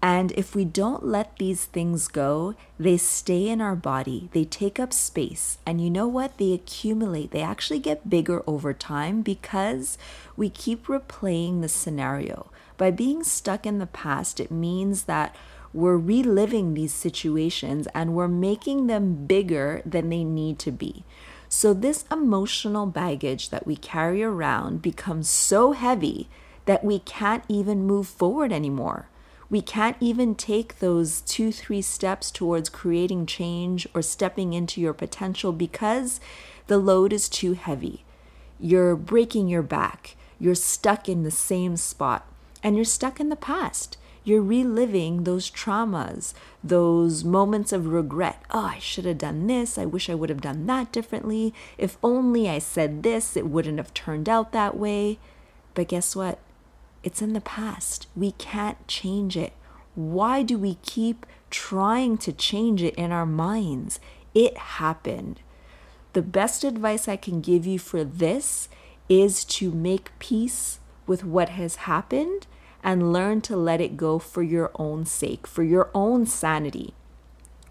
And 0.00 0.32
if 0.32 0.54
we 0.54 0.64
don't 0.64 1.04
let 1.04 1.36
these 1.36 1.64
things 1.64 2.08
go, 2.08 2.54
they 2.78 2.96
stay 2.96 3.48
in 3.48 3.60
our 3.60 3.74
body, 3.74 4.30
they 4.32 4.44
take 4.44 4.78
up 4.78 4.92
space. 4.92 5.58
And 5.66 5.80
you 5.80 5.90
know 5.90 6.06
what? 6.06 6.38
They 6.38 6.52
accumulate, 6.52 7.32
they 7.32 7.42
actually 7.42 7.80
get 7.80 8.08
bigger 8.08 8.42
over 8.46 8.72
time 8.72 9.22
because 9.22 9.98
we 10.36 10.48
keep 10.50 10.86
replaying 10.86 11.60
the 11.60 11.68
scenario. 11.68 12.50
By 12.76 12.92
being 12.92 13.24
stuck 13.24 13.66
in 13.66 13.78
the 13.78 13.86
past, 13.86 14.38
it 14.38 14.52
means 14.52 15.04
that 15.04 15.34
we're 15.72 15.96
reliving 15.96 16.74
these 16.74 16.92
situations 16.92 17.86
and 17.94 18.14
we're 18.14 18.28
making 18.28 18.86
them 18.86 19.26
bigger 19.26 19.82
than 19.84 20.08
they 20.08 20.24
need 20.24 20.58
to 20.60 20.70
be. 20.70 21.04
So, 21.48 21.72
this 21.72 22.04
emotional 22.10 22.86
baggage 22.86 23.50
that 23.50 23.66
we 23.66 23.76
carry 23.76 24.22
around 24.22 24.82
becomes 24.82 25.30
so 25.30 25.72
heavy 25.72 26.28
that 26.66 26.84
we 26.84 26.98
can't 26.98 27.44
even 27.48 27.86
move 27.86 28.06
forward 28.06 28.52
anymore. 28.52 29.08
We 29.50 29.62
can't 29.62 29.96
even 30.00 30.34
take 30.34 30.78
those 30.78 31.22
two, 31.22 31.52
three 31.52 31.80
steps 31.80 32.30
towards 32.30 32.68
creating 32.68 33.24
change 33.24 33.86
or 33.94 34.02
stepping 34.02 34.52
into 34.52 34.80
your 34.80 34.92
potential 34.92 35.52
because 35.52 36.20
the 36.66 36.76
load 36.76 37.14
is 37.14 37.30
too 37.30 37.54
heavy. 37.54 38.04
You're 38.60 38.94
breaking 38.94 39.48
your 39.48 39.62
back. 39.62 40.16
You're 40.38 40.54
stuck 40.54 41.08
in 41.08 41.22
the 41.22 41.30
same 41.30 41.76
spot 41.76 42.26
and 42.62 42.76
you're 42.76 42.84
stuck 42.84 43.20
in 43.20 43.28
the 43.28 43.36
past 43.36 43.97
you're 44.28 44.42
reliving 44.42 45.24
those 45.24 45.50
traumas, 45.50 46.34
those 46.62 47.24
moments 47.24 47.72
of 47.72 47.86
regret. 47.86 48.42
Oh, 48.50 48.66
I 48.66 48.78
should 48.78 49.04
have 49.06 49.18
done 49.18 49.46
this. 49.46 49.78
I 49.78 49.84
wish 49.84 50.10
I 50.10 50.14
would 50.14 50.28
have 50.28 50.40
done 50.40 50.66
that 50.66 50.92
differently. 50.92 51.54
If 51.76 51.96
only 52.02 52.48
I 52.48 52.58
said 52.58 53.02
this, 53.02 53.36
it 53.36 53.46
wouldn't 53.46 53.78
have 53.78 53.94
turned 53.94 54.28
out 54.28 54.52
that 54.52 54.76
way. 54.76 55.18
But 55.74 55.88
guess 55.88 56.14
what? 56.14 56.38
It's 57.02 57.22
in 57.22 57.32
the 57.32 57.40
past. 57.40 58.06
We 58.14 58.32
can't 58.32 58.86
change 58.86 59.36
it. 59.36 59.52
Why 59.94 60.42
do 60.42 60.58
we 60.58 60.74
keep 60.82 61.26
trying 61.50 62.18
to 62.18 62.32
change 62.32 62.82
it 62.82 62.94
in 62.96 63.12
our 63.12 63.26
minds? 63.26 63.98
It 64.34 64.56
happened. 64.56 65.40
The 66.12 66.22
best 66.22 66.64
advice 66.64 67.08
I 67.08 67.16
can 67.16 67.40
give 67.40 67.66
you 67.66 67.78
for 67.78 68.04
this 68.04 68.68
is 69.08 69.44
to 69.44 69.70
make 69.70 70.16
peace 70.18 70.80
with 71.06 71.24
what 71.24 71.50
has 71.50 71.76
happened 71.76 72.46
and 72.82 73.12
learn 73.12 73.40
to 73.42 73.56
let 73.56 73.80
it 73.80 73.96
go 73.96 74.18
for 74.18 74.42
your 74.42 74.70
own 74.76 75.04
sake, 75.04 75.46
for 75.46 75.62
your 75.62 75.90
own 75.94 76.26
sanity. 76.26 76.94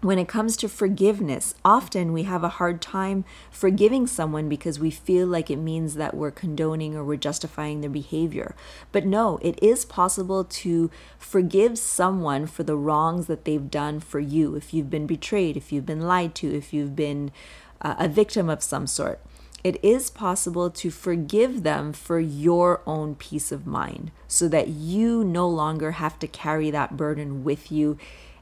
When 0.00 0.20
it 0.20 0.28
comes 0.28 0.56
to 0.58 0.68
forgiveness, 0.68 1.56
often 1.64 2.12
we 2.12 2.22
have 2.22 2.44
a 2.44 2.50
hard 2.50 2.80
time 2.80 3.24
forgiving 3.50 4.06
someone 4.06 4.48
because 4.48 4.78
we 4.78 4.92
feel 4.92 5.26
like 5.26 5.50
it 5.50 5.56
means 5.56 5.94
that 5.96 6.14
we're 6.14 6.30
condoning 6.30 6.94
or 6.94 7.02
we're 7.02 7.16
justifying 7.16 7.80
their 7.80 7.90
behavior. 7.90 8.54
But 8.92 9.06
no, 9.06 9.40
it 9.42 9.60
is 9.60 9.84
possible 9.84 10.44
to 10.44 10.88
forgive 11.18 11.78
someone 11.78 12.46
for 12.46 12.62
the 12.62 12.76
wrongs 12.76 13.26
that 13.26 13.44
they've 13.44 13.70
done 13.70 13.98
for 13.98 14.20
you. 14.20 14.54
If 14.54 14.72
you've 14.72 14.90
been 14.90 15.08
betrayed, 15.08 15.56
if 15.56 15.72
you've 15.72 15.86
been 15.86 16.02
lied 16.02 16.36
to, 16.36 16.56
if 16.56 16.72
you've 16.72 16.94
been 16.94 17.32
uh, 17.80 17.96
a 17.98 18.08
victim 18.08 18.48
of 18.48 18.62
some 18.62 18.86
sort 18.86 19.20
it 19.64 19.82
is 19.84 20.10
possible 20.10 20.70
to 20.70 20.90
forgive 20.90 21.62
them 21.62 21.92
for 21.92 22.20
your 22.20 22.80
own 22.86 23.14
peace 23.14 23.50
of 23.50 23.66
mind 23.66 24.10
so 24.26 24.48
that 24.48 24.68
you 24.68 25.24
no 25.24 25.48
longer 25.48 25.92
have 25.92 26.18
to 26.18 26.26
carry 26.28 26.70
that 26.70 26.96
burden 26.96 27.42
with 27.44 27.72
you 27.72 27.98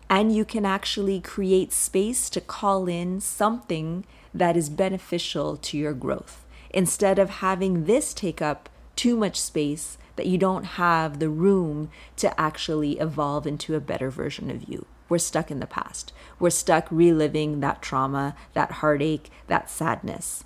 and 0.08 0.34
you 0.34 0.44
can 0.44 0.64
actually 0.64 1.20
create 1.20 1.72
space 1.72 2.30
to 2.30 2.40
call 2.40 2.86
in 2.86 3.20
something 3.20 4.04
that 4.32 4.56
is 4.56 4.68
beneficial 4.68 5.56
to 5.56 5.76
your 5.76 5.94
growth 5.94 6.44
instead 6.70 7.18
of 7.18 7.30
having 7.30 7.84
this 7.84 8.12
take 8.12 8.42
up 8.42 8.68
too 8.94 9.16
much 9.16 9.40
space 9.40 9.98
that 10.16 10.26
you 10.26 10.38
don't 10.38 10.64
have 10.64 11.18
the 11.18 11.28
room 11.28 11.90
to 12.16 12.40
actually 12.40 12.98
evolve 12.98 13.46
into 13.46 13.74
a 13.74 13.80
better 13.80 14.10
version 14.10 14.50
of 14.50 14.68
you. 14.68 14.86
We're 15.08 15.18
stuck 15.18 15.50
in 15.50 15.60
the 15.60 15.66
past. 15.66 16.12
We're 16.38 16.50
stuck 16.50 16.88
reliving 16.90 17.60
that 17.60 17.82
trauma, 17.82 18.34
that 18.54 18.72
heartache, 18.72 19.30
that 19.46 19.70
sadness. 19.70 20.44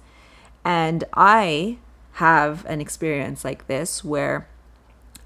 And 0.65 1.05
I 1.15 1.79
have 2.15 2.65
an 2.67 2.81
experience 2.81 3.45
like 3.45 3.67
this 3.67 4.05
where 4.05 4.47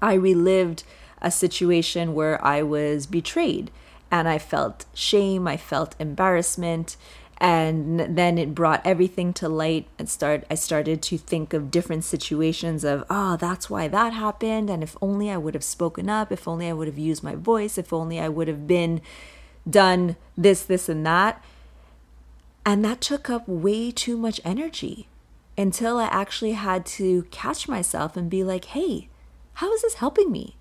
I 0.01 0.13
relived 0.13 0.83
a 1.21 1.31
situation 1.31 2.13
where 2.13 2.43
I 2.45 2.61
was 2.61 3.05
betrayed. 3.05 3.71
And 4.11 4.27
I 4.29 4.37
felt 4.37 4.85
shame, 4.93 5.47
I 5.47 5.57
felt 5.57 5.95
embarrassment, 5.99 6.95
and 7.37 7.99
then 7.99 8.37
it 8.37 8.55
brought 8.55 8.85
everything 8.85 9.33
to 9.33 9.49
light. 9.49 9.87
And 9.99 10.09
start 10.09 10.45
I 10.49 10.55
started 10.55 11.01
to 11.03 11.17
think 11.17 11.53
of 11.53 11.71
different 11.71 12.03
situations 12.03 12.83
of 12.83 13.03
oh 13.09 13.35
that's 13.35 13.69
why 13.69 13.87
that 13.87 14.13
happened 14.13 14.69
and 14.69 14.81
if 14.83 14.95
only 15.01 15.29
I 15.29 15.37
would 15.37 15.53
have 15.53 15.63
spoken 15.63 16.09
up, 16.09 16.31
if 16.31 16.47
only 16.47 16.69
I 16.69 16.73
would 16.73 16.87
have 16.87 16.99
used 16.99 17.23
my 17.23 17.35
voice, 17.35 17.77
if 17.77 17.91
only 17.91 18.19
I 18.19 18.29
would 18.29 18.47
have 18.47 18.67
been 18.67 19.01
done 19.69 20.15
this 20.37 20.61
this 20.63 20.87
and 20.87 21.05
that. 21.05 21.43
And 22.65 22.85
that 22.85 23.01
took 23.01 23.29
up 23.29 23.47
way 23.47 23.91
too 23.91 24.17
much 24.17 24.39
energy 24.45 25.07
until 25.57 25.97
I 25.97 26.05
actually 26.05 26.53
had 26.53 26.85
to 26.87 27.23
catch 27.31 27.67
myself 27.67 28.17
and 28.17 28.29
be 28.29 28.43
like, 28.43 28.65
hey, 28.65 29.09
how 29.55 29.71
is 29.73 29.81
this 29.81 29.95
helping 29.95 30.31
me? 30.31 30.55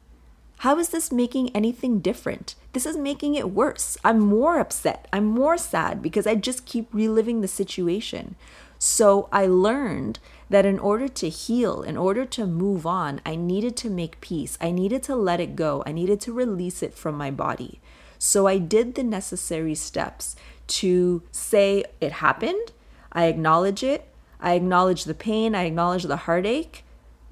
How 0.59 0.79
is 0.79 0.91
this 0.91 1.11
making 1.11 1.55
anything 1.55 2.01
different? 2.01 2.55
This 2.73 2.87
is 2.87 2.97
making 2.97 3.35
it 3.35 3.51
worse. 3.51 3.99
I'm 4.05 4.21
more 4.21 4.59
upset. 4.59 5.09
I'm 5.13 5.25
more 5.25 5.59
sad 5.59 6.01
because 6.01 6.27
I 6.27 6.37
just 6.37 6.65
keep 6.65 6.89
reliving 6.93 7.41
the 7.41 7.49
situation. 7.49 8.37
So 8.79 9.29
I 9.33 9.47
learned 9.47 10.19
that 10.49 10.67
in 10.67 10.79
order 10.79 11.09
to 11.09 11.29
heal, 11.29 11.83
in 11.83 11.97
order 11.97 12.25
to 12.27 12.47
move 12.47 12.87
on, 12.87 13.21
I 13.27 13.35
needed 13.35 13.77
to 13.79 13.91
make 13.91 14.21
peace. 14.21 14.57
I 14.61 14.71
needed 14.71 15.03
to 15.05 15.17
let 15.17 15.41
it 15.41 15.57
go. 15.57 15.83
I 15.87 15.93
needed 15.93 16.21
to 16.23 16.33
release 16.33 16.83
it 16.83 16.95
from 16.95 17.17
my 17.17 17.31
body. 17.31 17.81
So 18.19 18.47
I 18.47 18.59
did 18.59 18.95
the 18.95 19.03
necessary 19.03 19.75
steps 19.75 20.37
to 20.67 21.23
say 21.31 21.85
it 22.01 22.13
happened, 22.13 22.73
I 23.13 23.27
acknowledge 23.27 23.83
it, 23.83 24.09
I 24.45 24.53
acknowledge 24.53 25.05
the 25.05 25.15
pain, 25.15 25.55
I 25.55 25.63
acknowledge 25.63 26.03
the 26.03 26.19
heartache, 26.19 26.85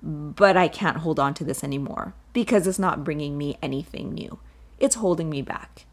but 0.02 0.56
I 0.56 0.66
can't 0.66 0.96
hold 0.96 1.20
on 1.20 1.34
to 1.34 1.44
this 1.44 1.62
anymore 1.62 2.14
because 2.32 2.66
it's 2.66 2.78
not 2.78 3.04
bringing 3.04 3.36
me 3.36 3.58
anything 3.62 4.14
new. 4.14 4.38
It's 4.80 4.94
holding 4.96 5.28
me 5.28 5.42
back. 5.42 5.84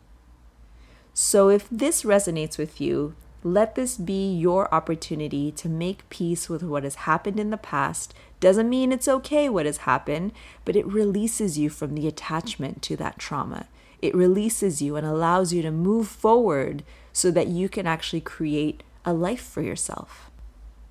So 1.14 1.50
if 1.50 1.68
this 1.70 2.04
resonates 2.04 2.58
with 2.58 2.80
you, 2.80 3.16
let 3.44 3.76
this 3.76 3.98
be 3.98 4.34
your 4.34 4.74
opportunity 4.74 5.52
to 5.52 5.68
make 5.68 6.10
peace 6.10 6.48
with 6.48 6.64
what 6.64 6.86
has 6.86 6.96
happened 6.96 7.38
in 7.38 7.50
the 7.50 7.58
past. 7.58 8.14
Doesn't 8.40 8.70
mean 8.70 8.94
it's 8.94 9.10
okay 9.10 9.50
what 9.50 9.66
has 9.66 9.80
happened, 9.80 10.32
but 10.64 10.78
it 10.78 10.88
releases 10.88 11.58
you 11.58 11.70
from 11.70 11.96
the 11.96 12.08
attachment 12.08 12.82
to 12.84 12.96
that 12.96 13.20
trauma. 13.20 13.68
It 14.02 14.16
releases 14.16 14.82
you 14.82 14.96
and 14.96 15.06
allows 15.06 15.52
you 15.52 15.62
to 15.64 15.72
move 15.72 16.08
forward 16.08 16.84
so 17.12 17.30
that 17.32 17.48
you 17.48 17.68
can 17.68 17.86
actually 17.86 18.22
create 18.22 18.84
a 19.04 19.12
life 19.12 19.42
for 19.42 19.62
yourself. 19.62 20.29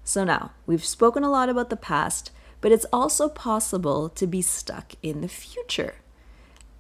So 0.08 0.24
now, 0.24 0.52
we've 0.64 0.86
spoken 0.86 1.22
a 1.22 1.28
lot 1.28 1.50
about 1.50 1.68
the 1.68 1.76
past, 1.76 2.30
but 2.62 2.72
it's 2.72 2.86
also 2.90 3.28
possible 3.28 4.08
to 4.08 4.26
be 4.26 4.40
stuck 4.40 4.94
in 5.02 5.20
the 5.20 5.28
future. 5.28 5.96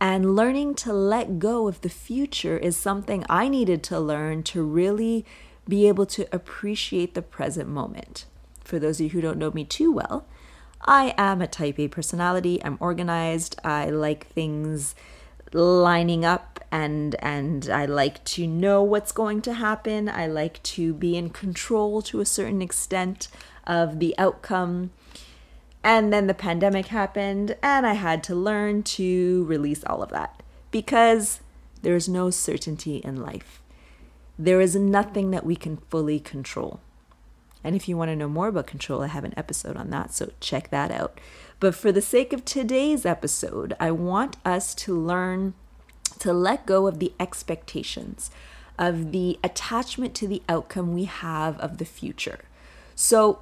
And 0.00 0.34
learning 0.34 0.76
to 0.76 0.94
let 0.94 1.38
go 1.38 1.68
of 1.68 1.82
the 1.82 1.90
future 1.90 2.56
is 2.56 2.74
something 2.74 3.26
I 3.28 3.50
needed 3.50 3.82
to 3.82 4.00
learn 4.00 4.44
to 4.44 4.62
really 4.62 5.26
be 5.68 5.88
able 5.88 6.06
to 6.06 6.26
appreciate 6.34 7.12
the 7.12 7.20
present 7.20 7.68
moment. 7.68 8.24
For 8.64 8.78
those 8.78 8.98
of 8.98 9.04
you 9.04 9.10
who 9.10 9.20
don't 9.20 9.36
know 9.36 9.50
me 9.50 9.66
too 9.66 9.92
well, 9.92 10.26
I 10.80 11.12
am 11.18 11.42
a 11.42 11.46
type 11.46 11.78
A 11.78 11.88
personality. 11.88 12.64
I'm 12.64 12.78
organized. 12.80 13.60
I 13.62 13.90
like 13.90 14.28
things 14.28 14.94
lining 15.52 16.24
up 16.24 16.60
and 16.70 17.14
and 17.16 17.68
I 17.70 17.86
like 17.86 18.24
to 18.24 18.46
know 18.46 18.82
what's 18.82 19.12
going 19.12 19.42
to 19.42 19.54
happen. 19.54 20.08
I 20.08 20.26
like 20.26 20.62
to 20.64 20.92
be 20.92 21.16
in 21.16 21.30
control 21.30 22.02
to 22.02 22.20
a 22.20 22.26
certain 22.26 22.62
extent 22.62 23.28
of 23.66 24.00
the 24.00 24.14
outcome. 24.18 24.90
And 25.82 26.12
then 26.12 26.26
the 26.26 26.34
pandemic 26.34 26.86
happened 26.86 27.56
and 27.62 27.86
I 27.86 27.94
had 27.94 28.22
to 28.24 28.34
learn 28.34 28.82
to 28.84 29.44
release 29.44 29.84
all 29.84 30.02
of 30.02 30.10
that 30.10 30.42
because 30.70 31.40
there's 31.82 32.08
no 32.08 32.30
certainty 32.30 32.96
in 32.98 33.22
life. 33.22 33.62
There 34.38 34.60
is 34.60 34.76
nothing 34.76 35.30
that 35.30 35.46
we 35.46 35.56
can 35.56 35.78
fully 35.88 36.20
control. 36.20 36.80
And 37.64 37.74
if 37.74 37.88
you 37.88 37.96
want 37.96 38.10
to 38.10 38.16
know 38.16 38.28
more 38.28 38.48
about 38.48 38.66
control, 38.66 39.02
I 39.02 39.08
have 39.08 39.24
an 39.24 39.34
episode 39.36 39.76
on 39.76 39.90
that, 39.90 40.12
so 40.12 40.30
check 40.40 40.70
that 40.70 40.90
out. 40.90 41.18
But 41.60 41.74
for 41.74 41.90
the 41.90 42.02
sake 42.02 42.32
of 42.32 42.44
today's 42.44 43.04
episode, 43.04 43.74
I 43.80 43.90
want 43.90 44.36
us 44.44 44.74
to 44.76 44.96
learn 44.96 45.54
to 46.20 46.32
let 46.32 46.66
go 46.66 46.86
of 46.86 47.00
the 47.00 47.12
expectations, 47.18 48.30
of 48.78 49.10
the 49.10 49.40
attachment 49.42 50.14
to 50.16 50.28
the 50.28 50.42
outcome 50.48 50.94
we 50.94 51.04
have 51.04 51.58
of 51.58 51.78
the 51.78 51.84
future. 51.84 52.40
So, 52.94 53.40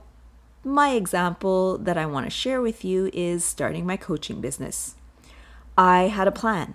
my 0.65 0.93
example 0.93 1.79
that 1.79 1.99
I 1.99 2.07
want 2.07 2.27
to 2.27 2.31
share 2.31 2.61
with 2.61 2.85
you 2.85 3.11
is 3.13 3.45
starting 3.45 3.87
my 3.87 3.97
coaching 3.97 4.41
business. 4.41 4.95
I 5.77 6.05
had 6.05 6.27
a 6.27 6.33
plan 6.33 6.75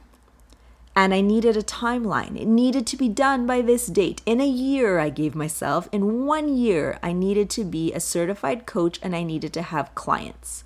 and 0.95 1.13
I 1.13 1.21
needed 1.21 1.57
a 1.57 1.63
timeline. 1.63 2.39
It 2.39 2.47
needed 2.47 2.85
to 2.87 2.97
be 2.97 3.09
done 3.09 3.47
by 3.47 3.61
this 3.61 3.87
date. 3.87 4.21
In 4.25 4.39
a 4.39 4.47
year, 4.47 4.99
I 4.99 5.09
gave 5.09 5.35
myself, 5.35 5.89
in 5.91 6.25
one 6.25 6.55
year, 6.55 6.99
I 7.01 7.13
needed 7.13 7.49
to 7.51 7.63
be 7.63 7.91
a 7.91 7.99
certified 7.99 8.65
coach 8.65 8.99
and 9.01 9.15
I 9.15 9.23
needed 9.23 9.53
to 9.53 9.61
have 9.61 9.95
clients. 9.95 10.63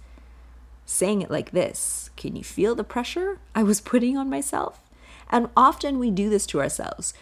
Saying 0.86 1.22
it 1.22 1.32
like 1.32 1.52
this, 1.52 2.10
can 2.16 2.36
you 2.36 2.44
feel 2.44 2.76
the 2.76 2.84
pressure 2.84 3.40
I 3.56 3.64
was 3.64 3.82
putting 3.82 4.18
on 4.18 4.30
myself? 4.30 4.80
And 5.30 5.50
often 5.58 5.98
we 5.98 6.12
do 6.12 6.30
this 6.30 6.46
to 6.48 6.62
ourselves. 6.62 7.14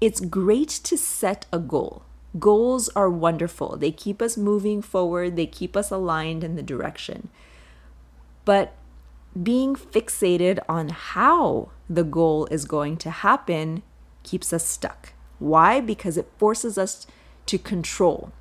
It's 0.00 0.20
great 0.20 0.68
to 0.68 0.98
set 0.98 1.46
a 1.50 1.58
goal. 1.58 2.02
Goals 2.38 2.90
are 2.90 3.08
wonderful. 3.08 3.76
They 3.76 3.90
keep 3.90 4.20
us 4.20 4.36
moving 4.36 4.82
forward, 4.82 5.36
they 5.36 5.46
keep 5.46 5.76
us 5.76 5.90
aligned 5.90 6.44
in 6.44 6.56
the 6.56 6.62
direction. 6.62 7.30
But 8.44 8.74
being 9.42 9.74
fixated 9.74 10.58
on 10.68 10.90
how 10.90 11.70
the 11.88 12.04
goal 12.04 12.46
is 12.50 12.64
going 12.64 12.96
to 12.98 13.10
happen 13.10 13.82
keeps 14.22 14.52
us 14.52 14.66
stuck. 14.66 15.12
Why? 15.38 15.80
Because 15.80 16.16
it 16.16 16.30
forces 16.38 16.76
us 16.76 17.06
to 17.46 17.58
control. 17.58 18.32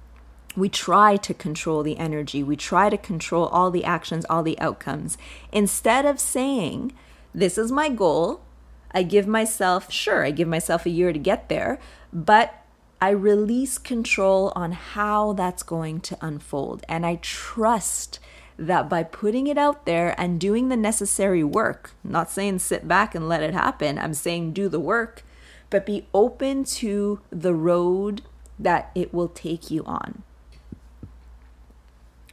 We 0.56 0.70
try 0.70 1.18
to 1.18 1.34
control 1.34 1.84
the 1.84 1.98
energy, 1.98 2.42
we 2.42 2.56
try 2.56 2.90
to 2.90 2.98
control 2.98 3.48
all 3.48 3.72
the 3.72 3.84
actions, 3.84 4.26
all 4.30 4.44
the 4.44 4.60
outcomes. 4.60 5.18
Instead 5.52 6.06
of 6.06 6.20
saying, 6.20 6.94
This 7.34 7.58
is 7.58 7.72
my 7.72 7.90
goal, 7.90 8.42
I 8.92 9.04
give 9.04 9.28
myself, 9.28 9.92
sure, 9.92 10.24
I 10.24 10.32
give 10.32 10.48
myself 10.48 10.86
a 10.86 10.90
year 10.90 11.12
to 11.12 11.20
get 11.20 11.50
there, 11.50 11.80
but 12.14 12.64
I 13.02 13.10
release 13.10 13.78
control 13.78 14.54
on 14.56 14.72
how 14.72 15.34
that's 15.34 15.64
going 15.64 16.00
to 16.02 16.18
unfold. 16.22 16.86
And 16.88 17.06
I 17.06 17.20
trust 17.22 18.20
that 18.58 18.88
by 18.88 19.04
putting 19.04 19.48
it 19.48 19.58
out 19.58 19.86
there 19.86 20.16
and 20.18 20.40
doing 20.40 20.70
the 20.70 20.78
necessary 20.78 21.44
work, 21.44 21.92
not 22.06 22.32
saying 22.32 22.60
sit 22.60 22.88
back 22.88 23.14
and 23.14 23.28
let 23.28 23.44
it 23.44 23.54
happen, 23.54 24.00
I'm 24.00 24.14
saying 24.14 24.54
do 24.54 24.70
the 24.70 24.80
work, 24.80 25.24
but 25.70 25.86
be 25.86 26.08
open 26.14 26.64
to 26.64 27.20
the 27.30 27.54
road 27.54 28.22
that 28.58 28.92
it 28.96 29.14
will 29.14 29.28
take 29.28 29.70
you 29.70 29.84
on 29.84 30.24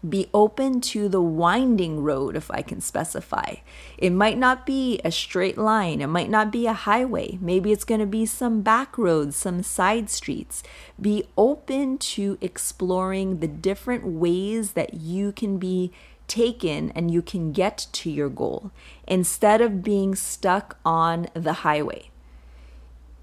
be 0.09 0.28
open 0.35 0.80
to 0.80 1.09
the 1.09 1.23
winding 1.23 2.02
road, 2.02 2.37
if 2.37 2.50
I 2.50 2.62
can 2.62 2.80
specify. 2.80 3.56
It 3.97 4.11
might 4.11 4.37
not 4.37 4.66
be 4.66 5.00
a 5.04 5.12
straight 5.12 5.56
line, 5.56 6.00
it 6.00 6.09
might 6.09 6.30
not 6.30 6.50
be 6.50 6.66
a 6.66 6.73
highway. 6.73 7.38
Maybe 7.40 7.71
it's 7.71 7.85
going 7.85 8.00
to 8.00 8.06
be 8.06 8.26
some 8.26 8.62
back 8.62 8.99
roads, 8.99 9.37
some 9.37 9.62
side 9.62 10.11
streets. 10.11 10.62
Be 11.00 11.25
open 11.37 11.99
to 11.99 12.37
exploring 12.40 13.38
the 13.38 13.49
different 13.49 14.04
ways 14.04 14.73
that 14.73 14.94
you 14.94 15.32
can 15.32 15.59
be 15.59 15.92
taken 16.26 16.90
and 16.92 17.11
you 17.11 17.23
can 17.23 17.52
get 17.52 17.87
to 17.92 18.11
your 18.11 18.28
goal 18.28 18.71
instead 19.06 19.61
of 19.61 19.82
being 19.82 20.14
stuck 20.14 20.78
on 20.85 21.28
the 21.35 21.52
highway. 21.52 22.11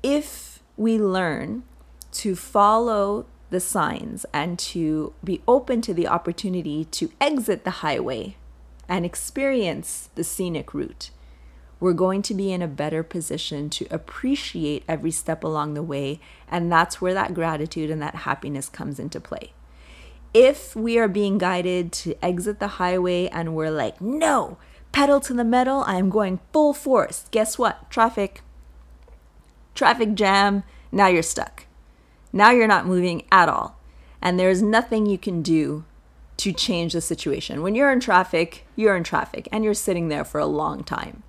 If 0.03 0.62
we 0.77 0.98
learn 0.98 1.63
to 2.12 2.36
follow 2.36 3.25
the 3.49 3.59
signs 3.59 4.25
and 4.33 4.59
to 4.59 5.13
be 5.23 5.41
open 5.47 5.81
to 5.81 5.93
the 5.93 6.07
opportunity 6.07 6.85
to 6.85 7.12
exit 7.19 7.63
the 7.63 7.81
highway 7.81 8.35
and 8.88 9.05
experience 9.05 10.09
the 10.15 10.23
scenic 10.23 10.73
route, 10.73 11.12
we're 11.79 11.93
going 11.93 12.21
to 12.23 12.33
be 12.33 12.51
in 12.51 12.62
a 12.62 12.67
better 12.67 13.03
position 13.03 13.69
to 13.69 13.88
appreciate 13.89 14.83
every 14.88 15.12
step 15.12 15.43
along 15.43 15.73
the 15.73 15.83
way. 15.83 16.19
And 16.49 16.71
that's 16.71 16.99
where 16.99 17.13
that 17.13 17.33
gratitude 17.33 17.89
and 17.89 18.01
that 18.01 18.15
happiness 18.15 18.67
comes 18.67 18.99
into 18.99 19.19
play. 19.19 19.53
If 20.33 20.75
we 20.75 20.99
are 20.99 21.07
being 21.07 21.38
guided 21.38 21.91
to 21.93 22.23
exit 22.23 22.59
the 22.59 22.67
highway 22.67 23.27
and 23.27 23.55
we're 23.55 23.71
like, 23.71 23.99
no, 24.01 24.57
pedal 24.91 25.19
to 25.21 25.33
the 25.33 25.43
metal, 25.43 25.83
I'm 25.88 26.09
going 26.09 26.39
full 26.51 26.73
force, 26.73 27.25
guess 27.31 27.57
what? 27.57 27.89
Traffic, 27.89 28.41
traffic 29.73 30.13
jam, 30.13 30.63
now 30.91 31.07
you're 31.07 31.23
stuck 31.23 31.65
now 32.31 32.51
you're 32.51 32.67
not 32.67 32.85
moving 32.85 33.23
at 33.31 33.49
all. 33.49 33.77
And 34.21 34.39
there's 34.39 34.61
nothing 34.61 35.05
you 35.05 35.17
can 35.17 35.41
do 35.41 35.85
to 36.37 36.53
change 36.53 36.93
the 36.93 37.01
situation. 37.01 37.61
When 37.61 37.75
you're 37.75 37.91
in 37.91 37.99
traffic, 37.99 38.65
you're 38.75 38.95
in 38.95 39.03
traffic 39.03 39.47
and 39.51 39.63
you're 39.63 39.73
sitting 39.73 40.07
there 40.07 40.23
for 40.23 40.39
a 40.39 40.45
long 40.45 40.83
time. 40.83 41.23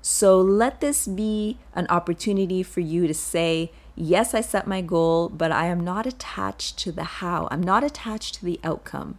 So 0.00 0.40
let 0.40 0.80
this 0.80 1.06
be 1.06 1.58
an 1.74 1.86
opportunity 1.90 2.62
for 2.62 2.80
you 2.80 3.06
to 3.06 3.14
say, 3.14 3.72
Yes, 3.94 4.32
I 4.32 4.42
set 4.42 4.68
my 4.68 4.80
goal, 4.80 5.28
but 5.28 5.50
I 5.50 5.66
am 5.66 5.80
not 5.80 6.06
attached 6.06 6.78
to 6.78 6.92
the 6.92 7.02
how. 7.04 7.48
I'm 7.50 7.62
not 7.62 7.82
attached 7.82 8.36
to 8.36 8.44
the 8.44 8.60
outcome. 8.62 9.18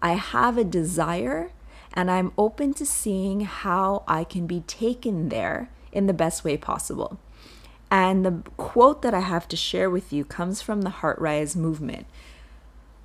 I 0.00 0.12
have 0.12 0.56
a 0.56 0.62
desire 0.62 1.50
and 1.92 2.10
I'm 2.10 2.32
open 2.38 2.72
to 2.74 2.86
seeing 2.86 3.40
how 3.40 4.04
I 4.06 4.22
can 4.22 4.46
be 4.46 4.60
taken 4.60 5.30
there 5.30 5.68
in 5.92 6.06
the 6.06 6.12
best 6.12 6.44
way 6.44 6.56
possible. 6.56 7.18
And 7.90 8.24
the 8.24 8.42
quote 8.56 9.02
that 9.02 9.14
I 9.14 9.20
have 9.20 9.48
to 9.48 9.56
share 9.56 9.90
with 9.90 10.12
you 10.12 10.24
comes 10.24 10.62
from 10.62 10.82
the 10.82 10.90
Heart 10.90 11.18
Rise 11.18 11.56
movement, 11.56 12.06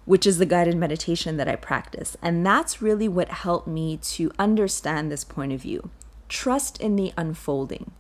which 0.06 0.28
is 0.28 0.38
the 0.38 0.46
guided 0.46 0.78
meditation 0.78 1.38
that 1.38 1.48
I 1.48 1.56
practice. 1.56 2.16
And 2.22 2.46
that's 2.46 2.82
really 2.82 3.08
what 3.08 3.30
helped 3.30 3.68
me 3.68 3.98
to 3.98 4.32
understand 4.38 5.12
this 5.12 5.24
point 5.24 5.54
of 5.54 5.62
view. 5.62 5.90
Trust 6.30 6.80
in 6.80 6.96
the 6.96 7.14
unfolding. 7.18 7.92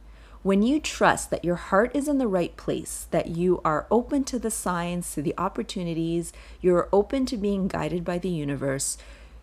When 0.44 0.62
you 0.62 0.80
trust 0.80 1.32
that 1.32 1.44
your 1.44 1.56
heart 1.56 1.96
is 1.96 2.08
in 2.08 2.20
the 2.20 2.28
right 2.28 2.56
place, 2.56 3.08
that 3.10 3.30
you 3.30 3.62
are 3.66 3.88
open 3.90 4.24
to 4.26 4.38
the 4.38 4.52
signs, 4.52 5.12
to 5.14 5.24
the 5.24 5.34
opportunities, 5.40 6.32
you're 6.62 6.88
open 6.94 7.26
to 7.26 7.38
being 7.38 7.68
guided 7.68 8.06
by 8.06 8.20
the 8.20 8.30
universe, 8.30 8.96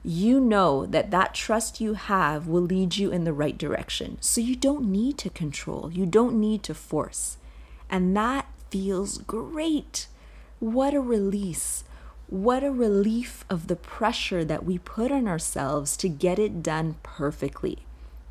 you 0.04 0.40
know 0.40 0.84
that 0.86 1.10
that 1.10 1.34
trust 1.34 1.80
you 1.80 1.94
have 1.94 2.46
will 2.46 2.62
lead 2.62 2.96
you 2.96 3.10
in 3.10 3.24
the 3.24 3.32
right 3.32 3.56
direction. 3.56 4.18
So 4.20 4.40
you 4.40 4.56
don't 4.56 4.90
need 4.90 5.18
to 5.18 5.30
control, 5.30 5.90
you 5.92 6.06
don't 6.06 6.40
need 6.40 6.62
to 6.64 6.74
force. 6.74 7.36
And 7.88 8.16
that 8.16 8.46
feels 8.70 9.18
great. 9.18 10.08
What 10.58 10.94
a 10.94 11.00
release. 11.00 11.84
What 12.26 12.64
a 12.64 12.70
relief 12.70 13.44
of 13.50 13.68
the 13.68 13.76
pressure 13.76 14.44
that 14.44 14.64
we 14.64 14.78
put 14.78 15.12
on 15.12 15.28
ourselves 15.28 15.96
to 15.98 16.08
get 16.08 16.38
it 16.38 16.62
done 16.62 16.96
perfectly. 17.02 17.84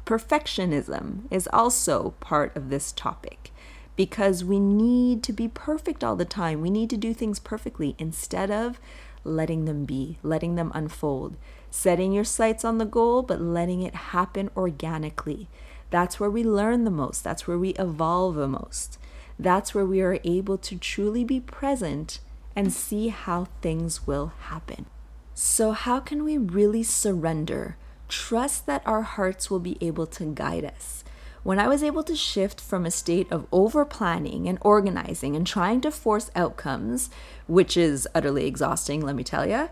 Perfectionism 0.06 1.26
is 1.30 1.48
also 1.54 2.16
part 2.20 2.58
of 2.58 2.70
this 2.70 2.92
topic 2.92 3.54
because 3.96 4.44
we 4.44 4.60
need 4.60 5.22
to 5.24 5.32
be 5.32 5.48
perfect 5.48 6.04
all 6.04 6.16
the 6.16 6.26
time. 6.26 6.62
We 6.62 6.72
need 6.72 6.90
to 6.90 6.98
do 6.98 7.14
things 7.14 7.40
perfectly 7.40 7.96
instead 8.00 8.50
of 8.50 8.80
letting 9.24 9.66
them 9.66 9.86
be, 9.86 10.18
letting 10.24 10.56
them 10.56 10.72
unfold 10.74 11.38
setting 11.72 12.12
your 12.12 12.24
sights 12.24 12.64
on 12.64 12.78
the 12.78 12.86
goal, 12.86 13.24
but 13.24 13.42
letting 13.42 13.82
it 13.82 13.96
happen 13.96 14.52
organically. 14.56 15.48
That's 15.90 16.20
where 16.20 16.30
we 16.30 16.44
learn 16.44 16.84
the 16.84 16.92
most. 16.92 17.24
That's 17.24 17.48
where 17.48 17.58
we 17.58 17.70
evolve 17.72 18.36
the 18.36 18.48
most. 18.48 19.00
That's 19.40 19.74
where 19.74 19.86
we 19.86 20.02
are 20.02 20.20
able 20.24 20.60
to 20.60 20.78
truly 20.78 21.24
be 21.24 21.40
present 21.40 22.20
and 22.56 22.72
see 22.72 23.08
how 23.08 23.48
things 23.62 24.06
will 24.06 24.34
happen. 24.42 24.86
So, 25.34 25.72
how 25.72 26.00
can 26.00 26.24
we 26.24 26.38
really 26.38 26.84
surrender? 26.84 27.78
Trust 28.10 28.66
that 28.68 28.84
our 28.86 29.02
hearts 29.02 29.50
will 29.50 29.60
be 29.60 29.78
able 29.82 30.06
to 30.08 30.26
guide 30.26 30.66
us. 30.66 31.04
When 31.44 31.58
I 31.58 31.68
was 31.68 31.82
able 31.82 32.04
to 32.04 32.16
shift 32.16 32.62
from 32.62 32.86
a 32.86 32.92
state 32.92 33.32
of 33.32 33.48
over 33.52 33.84
planning 33.84 34.48
and 34.48 34.60
organizing 34.62 35.36
and 35.36 35.48
trying 35.48 35.82
to 35.82 35.92
force 35.92 36.30
outcomes, 36.36 37.10
which 37.48 37.76
is 37.76 38.08
utterly 38.14 38.46
exhausting, 38.46 39.02
let 39.02 39.16
me 39.16 39.24
tell 39.24 39.48
you, 39.48 39.70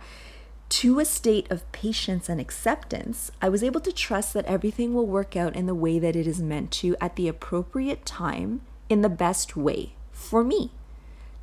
to 0.69 0.99
a 0.99 1.05
state 1.05 1.49
of 1.51 1.69
patience 1.71 2.29
and 2.29 2.39
acceptance, 2.39 3.31
I 3.41 3.49
was 3.49 3.63
able 3.63 3.81
to 3.81 3.91
trust 3.91 4.33
that 4.33 4.45
everything 4.45 4.93
will 4.93 5.07
work 5.07 5.35
out 5.35 5.55
in 5.55 5.65
the 5.65 5.75
way 5.75 5.97
that 5.97 6.15
it 6.15 6.27
is 6.27 6.41
meant 6.41 6.71
to 6.73 6.95
at 7.01 7.15
the 7.15 7.27
appropriate 7.27 8.05
time 8.05 8.61
in 8.87 9.01
the 9.01 9.09
best 9.09 9.57
way 9.57 9.93
for 10.11 10.43
me. 10.43 10.71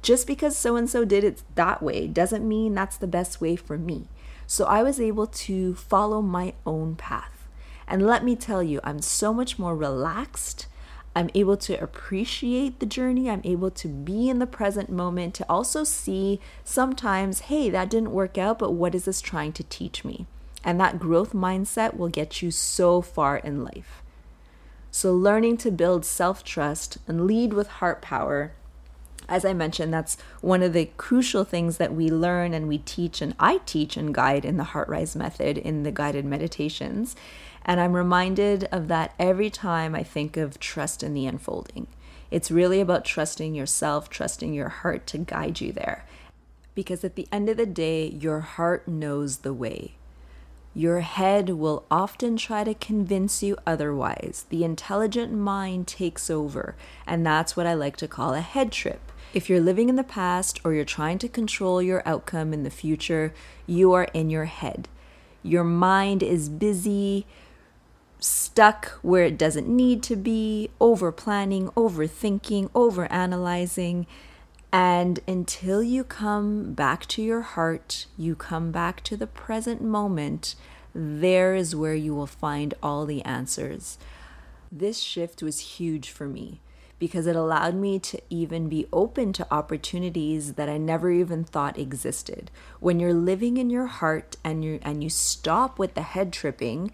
Just 0.00 0.28
because 0.28 0.56
so 0.56 0.76
and 0.76 0.88
so 0.88 1.04
did 1.04 1.24
it 1.24 1.42
that 1.56 1.82
way 1.82 2.06
doesn't 2.06 2.46
mean 2.46 2.74
that's 2.74 2.96
the 2.96 3.08
best 3.08 3.40
way 3.40 3.56
for 3.56 3.76
me. 3.76 4.08
So 4.46 4.64
I 4.64 4.84
was 4.84 5.00
able 5.00 5.26
to 5.26 5.74
follow 5.74 6.22
my 6.22 6.54
own 6.64 6.94
path. 6.94 7.48
And 7.88 8.06
let 8.06 8.24
me 8.24 8.36
tell 8.36 8.62
you, 8.62 8.80
I'm 8.84 9.02
so 9.02 9.34
much 9.34 9.58
more 9.58 9.76
relaxed 9.76 10.66
I'm 11.16 11.30
able 11.34 11.56
to 11.56 11.82
appreciate 11.82 12.78
the 12.78 12.84
journey. 12.84 13.30
I'm 13.30 13.40
able 13.42 13.70
to 13.70 13.88
be 13.88 14.28
in 14.28 14.38
the 14.38 14.46
present 14.46 14.90
moment, 14.90 15.34
to 15.36 15.46
also 15.48 15.82
see 15.82 16.40
sometimes, 16.62 17.40
hey, 17.48 17.70
that 17.70 17.88
didn't 17.88 18.12
work 18.12 18.36
out, 18.36 18.58
but 18.58 18.72
what 18.72 18.94
is 18.94 19.06
this 19.06 19.22
trying 19.22 19.54
to 19.54 19.64
teach 19.64 20.04
me? 20.04 20.26
And 20.62 20.78
that 20.78 20.98
growth 20.98 21.32
mindset 21.32 21.96
will 21.96 22.10
get 22.10 22.42
you 22.42 22.50
so 22.50 23.00
far 23.00 23.38
in 23.38 23.64
life. 23.64 24.02
So, 24.90 25.14
learning 25.14 25.56
to 25.58 25.70
build 25.70 26.04
self 26.04 26.44
trust 26.44 26.98
and 27.08 27.26
lead 27.26 27.54
with 27.54 27.68
heart 27.80 28.02
power 28.02 28.52
As 29.28 29.44
I 29.44 29.54
mentioned, 29.54 29.92
that's 29.92 30.18
one 30.40 30.62
of 30.62 30.72
the 30.72 30.90
crucial 30.96 31.44
things 31.44 31.78
that 31.78 31.94
we 31.94 32.10
learn 32.10 32.54
and 32.54 32.68
we 32.68 32.78
teach, 32.78 33.20
and 33.20 33.34
I 33.40 33.58
teach 33.66 33.96
and 33.96 34.14
guide 34.14 34.44
in 34.44 34.56
the 34.56 34.64
Heart 34.64 34.88
Rise 34.88 35.16
method 35.16 35.58
in 35.58 35.82
the 35.82 35.90
guided 35.90 36.24
meditations. 36.24 37.16
And 37.66 37.80
I'm 37.80 37.92
reminded 37.94 38.64
of 38.70 38.88
that 38.88 39.12
every 39.18 39.50
time 39.50 39.94
I 39.94 40.04
think 40.04 40.36
of 40.36 40.60
trust 40.60 41.02
in 41.02 41.12
the 41.12 41.26
unfolding. 41.26 41.88
It's 42.30 42.50
really 42.50 42.80
about 42.80 43.04
trusting 43.04 43.54
yourself, 43.54 44.08
trusting 44.08 44.54
your 44.54 44.68
heart 44.68 45.06
to 45.08 45.18
guide 45.18 45.60
you 45.60 45.72
there. 45.72 46.04
Because 46.76 47.02
at 47.02 47.16
the 47.16 47.26
end 47.32 47.48
of 47.48 47.56
the 47.56 47.66
day, 47.66 48.06
your 48.08 48.40
heart 48.40 48.86
knows 48.86 49.38
the 49.38 49.52
way. 49.52 49.96
Your 50.74 51.00
head 51.00 51.50
will 51.50 51.86
often 51.90 52.36
try 52.36 52.62
to 52.62 52.74
convince 52.74 53.42
you 53.42 53.56
otherwise. 53.66 54.44
The 54.50 54.62
intelligent 54.62 55.32
mind 55.32 55.88
takes 55.88 56.28
over, 56.28 56.76
and 57.06 57.26
that's 57.26 57.56
what 57.56 57.66
I 57.66 57.74
like 57.74 57.96
to 57.96 58.06
call 58.06 58.34
a 58.34 58.42
head 58.42 58.72
trip. 58.72 59.00
If 59.32 59.48
you're 59.48 59.60
living 59.60 59.88
in 59.88 59.96
the 59.96 60.04
past 60.04 60.60
or 60.64 60.74
you're 60.74 60.84
trying 60.84 61.18
to 61.18 61.28
control 61.28 61.80
your 61.80 62.02
outcome 62.06 62.52
in 62.52 62.62
the 62.62 62.70
future, 62.70 63.32
you 63.66 63.92
are 63.92 64.08
in 64.12 64.28
your 64.28 64.44
head. 64.44 64.88
Your 65.42 65.64
mind 65.64 66.22
is 66.22 66.48
busy, 66.48 67.26
stuck 68.18 68.92
where 69.02 69.24
it 69.24 69.38
doesn't 69.38 69.68
need 69.68 70.02
to 70.04 70.16
be, 70.16 70.70
over 70.80 71.12
planning, 71.12 71.68
overthinking, 71.68 72.70
over 72.74 73.10
analyzing. 73.12 74.06
And 74.72 75.20
until 75.26 75.82
you 75.82 76.04
come 76.04 76.72
back 76.74 77.06
to 77.06 77.22
your 77.22 77.42
heart, 77.42 78.06
you 78.16 78.34
come 78.34 78.70
back 78.72 79.02
to 79.04 79.16
the 79.16 79.26
present 79.26 79.82
moment, 79.82 80.54
there 80.94 81.54
is 81.54 81.76
where 81.76 81.94
you 81.94 82.14
will 82.14 82.26
find 82.26 82.74
all 82.82 83.06
the 83.06 83.22
answers. 83.24 83.98
This 84.72 84.98
shift 84.98 85.42
was 85.42 85.76
huge 85.78 86.10
for 86.10 86.26
me 86.26 86.60
because 86.98 87.26
it 87.26 87.36
allowed 87.36 87.74
me 87.74 87.98
to 87.98 88.20
even 88.30 88.68
be 88.68 88.86
open 88.92 89.32
to 89.34 89.46
opportunities 89.52 90.54
that 90.54 90.68
I 90.68 90.78
never 90.78 91.10
even 91.10 91.44
thought 91.44 91.78
existed. 91.78 92.50
When 92.80 92.98
you're 92.98 93.14
living 93.14 93.58
in 93.58 93.68
your 93.68 93.86
heart 93.86 94.36
and 94.42 94.64
you 94.64 94.78
and 94.82 95.04
you 95.04 95.10
stop 95.10 95.78
with 95.78 95.94
the 95.94 96.02
head 96.02 96.32
tripping, 96.32 96.90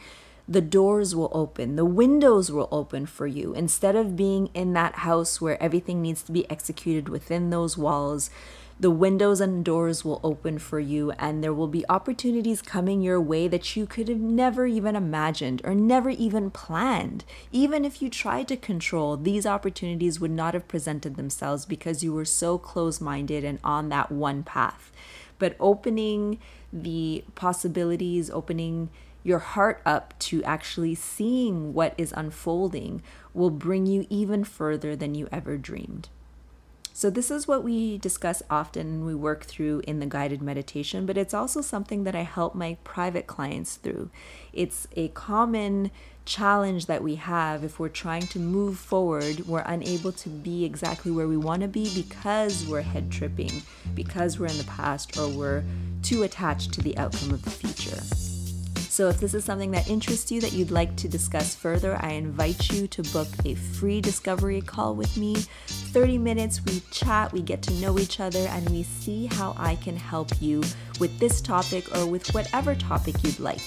the 0.48 0.60
doors 0.60 1.14
will 1.14 1.30
open, 1.32 1.76
the 1.76 1.84
windows 1.84 2.50
will 2.50 2.68
open 2.72 3.06
for 3.06 3.26
you. 3.26 3.54
Instead 3.54 3.96
of 3.96 4.16
being 4.16 4.48
in 4.54 4.72
that 4.72 4.96
house 4.96 5.40
where 5.40 5.62
everything 5.62 6.02
needs 6.02 6.22
to 6.22 6.32
be 6.32 6.50
executed 6.50 7.08
within 7.08 7.50
those 7.50 7.78
walls, 7.78 8.30
the 8.80 8.90
windows 8.90 9.40
and 9.40 9.64
doors 9.64 10.04
will 10.04 10.20
open 10.24 10.58
for 10.58 10.80
you, 10.80 11.12
and 11.12 11.42
there 11.42 11.52
will 11.52 11.68
be 11.68 11.84
opportunities 11.88 12.60
coming 12.60 13.00
your 13.00 13.20
way 13.20 13.46
that 13.46 13.76
you 13.76 13.86
could 13.86 14.08
have 14.08 14.18
never 14.18 14.66
even 14.66 14.96
imagined 14.96 15.60
or 15.62 15.72
never 15.72 16.10
even 16.10 16.50
planned. 16.50 17.24
Even 17.52 17.84
if 17.84 18.02
you 18.02 18.10
tried 18.10 18.48
to 18.48 18.56
control, 18.56 19.16
these 19.16 19.46
opportunities 19.46 20.18
would 20.18 20.32
not 20.32 20.54
have 20.54 20.66
presented 20.66 21.14
themselves 21.14 21.64
because 21.64 22.02
you 22.02 22.12
were 22.12 22.24
so 22.24 22.58
close 22.58 23.00
minded 23.00 23.44
and 23.44 23.60
on 23.62 23.88
that 23.90 24.10
one 24.10 24.42
path. 24.42 24.90
But 25.38 25.54
opening 25.60 26.40
the 26.72 27.24
possibilities, 27.36 28.30
opening 28.30 28.88
your 29.24 29.38
heart 29.38 29.80
up 29.84 30.18
to 30.18 30.42
actually 30.44 30.94
seeing 30.94 31.72
what 31.72 31.94
is 31.96 32.12
unfolding 32.16 33.02
will 33.34 33.50
bring 33.50 33.86
you 33.86 34.06
even 34.10 34.44
further 34.44 34.94
than 34.96 35.14
you 35.14 35.28
ever 35.32 35.56
dreamed. 35.56 36.08
So, 36.94 37.08
this 37.08 37.30
is 37.30 37.48
what 37.48 37.64
we 37.64 37.96
discuss 37.96 38.42
often 38.50 38.86
and 38.86 39.06
we 39.06 39.14
work 39.14 39.44
through 39.44 39.82
in 39.86 39.98
the 39.98 40.06
guided 40.06 40.42
meditation, 40.42 41.06
but 41.06 41.16
it's 41.16 41.32
also 41.32 41.62
something 41.62 42.04
that 42.04 42.14
I 42.14 42.22
help 42.22 42.54
my 42.54 42.76
private 42.84 43.26
clients 43.26 43.76
through. 43.76 44.10
It's 44.52 44.86
a 44.94 45.08
common 45.08 45.90
challenge 46.24 46.86
that 46.86 47.02
we 47.02 47.16
have 47.16 47.64
if 47.64 47.80
we're 47.80 47.88
trying 47.88 48.26
to 48.28 48.38
move 48.38 48.78
forward, 48.78 49.40
we're 49.46 49.64
unable 49.66 50.12
to 50.12 50.28
be 50.28 50.64
exactly 50.64 51.10
where 51.10 51.26
we 51.26 51.36
want 51.36 51.62
to 51.62 51.68
be 51.68 51.92
because 51.94 52.66
we're 52.66 52.82
head 52.82 53.10
tripping, 53.10 53.62
because 53.94 54.38
we're 54.38 54.46
in 54.46 54.58
the 54.58 54.64
past, 54.64 55.18
or 55.18 55.28
we're 55.28 55.64
too 56.02 56.22
attached 56.22 56.72
to 56.74 56.82
the 56.82 56.96
outcome 56.98 57.30
of 57.32 57.42
the 57.42 57.50
future. 57.50 58.31
So, 58.92 59.08
if 59.08 59.20
this 59.20 59.32
is 59.32 59.42
something 59.42 59.70
that 59.70 59.88
interests 59.88 60.30
you 60.30 60.42
that 60.42 60.52
you'd 60.52 60.70
like 60.70 60.96
to 60.96 61.08
discuss 61.08 61.54
further, 61.54 61.96
I 62.02 62.10
invite 62.10 62.70
you 62.70 62.86
to 62.88 63.02
book 63.04 63.26
a 63.46 63.54
free 63.54 64.02
discovery 64.02 64.60
call 64.60 64.94
with 64.94 65.16
me. 65.16 65.34
30 65.66 66.18
minutes, 66.18 66.62
we 66.66 66.82
chat, 66.90 67.32
we 67.32 67.40
get 67.40 67.62
to 67.62 67.74
know 67.80 67.98
each 67.98 68.20
other, 68.20 68.40
and 68.50 68.68
we 68.68 68.82
see 68.82 69.28
how 69.32 69.54
I 69.56 69.76
can 69.76 69.96
help 69.96 70.28
you 70.42 70.62
with 71.00 71.18
this 71.18 71.40
topic 71.40 71.90
or 71.96 72.04
with 72.04 72.34
whatever 72.34 72.74
topic 72.74 73.14
you'd 73.24 73.40
like. 73.40 73.62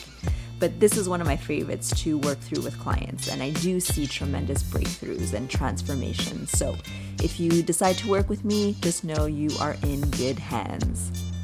But 0.60 0.80
this 0.80 0.96
is 0.96 1.10
one 1.10 1.22
of 1.22 1.28
my 1.28 1.38
favorites 1.38 1.90
to 2.04 2.20
work 2.20 2.38
through 2.38 2.62
with 2.62 2.78
clients, 2.78 3.28
and 3.28 3.42
I 3.42 3.50
do 3.50 3.80
see 3.80 4.06
tremendous 4.06 4.62
breakthroughs 4.62 5.34
and 5.34 5.50
transformations. 5.50 6.52
So, 6.52 6.78
if 7.24 7.40
you 7.40 7.64
decide 7.64 7.98
to 7.98 8.10
work 8.12 8.30
with 8.30 8.46
me, 8.46 8.76
just 8.80 9.04
know 9.04 9.26
you 9.26 9.50
are 9.60 9.76
in 9.82 10.02
good 10.12 10.38
hands. 10.38 11.35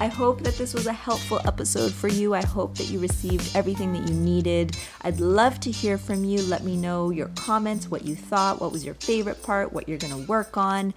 I 0.00 0.08
hope 0.08 0.42
that 0.42 0.56
this 0.56 0.74
was 0.74 0.86
a 0.86 0.92
helpful 0.92 1.40
episode 1.44 1.92
for 1.92 2.08
you. 2.08 2.34
I 2.34 2.44
hope 2.44 2.76
that 2.76 2.90
you 2.90 2.98
received 2.98 3.56
everything 3.56 3.92
that 3.92 4.08
you 4.08 4.14
needed. 4.14 4.76
I'd 5.02 5.20
love 5.20 5.60
to 5.60 5.70
hear 5.70 5.98
from 5.98 6.24
you. 6.24 6.42
Let 6.42 6.64
me 6.64 6.76
know 6.76 7.10
your 7.10 7.28
comments, 7.36 7.88
what 7.88 8.04
you 8.04 8.16
thought, 8.16 8.60
what 8.60 8.72
was 8.72 8.84
your 8.84 8.94
favorite 8.94 9.42
part, 9.42 9.72
what 9.72 9.88
you're 9.88 9.98
going 9.98 10.12
to 10.12 10.28
work 10.28 10.56
on, 10.56 10.94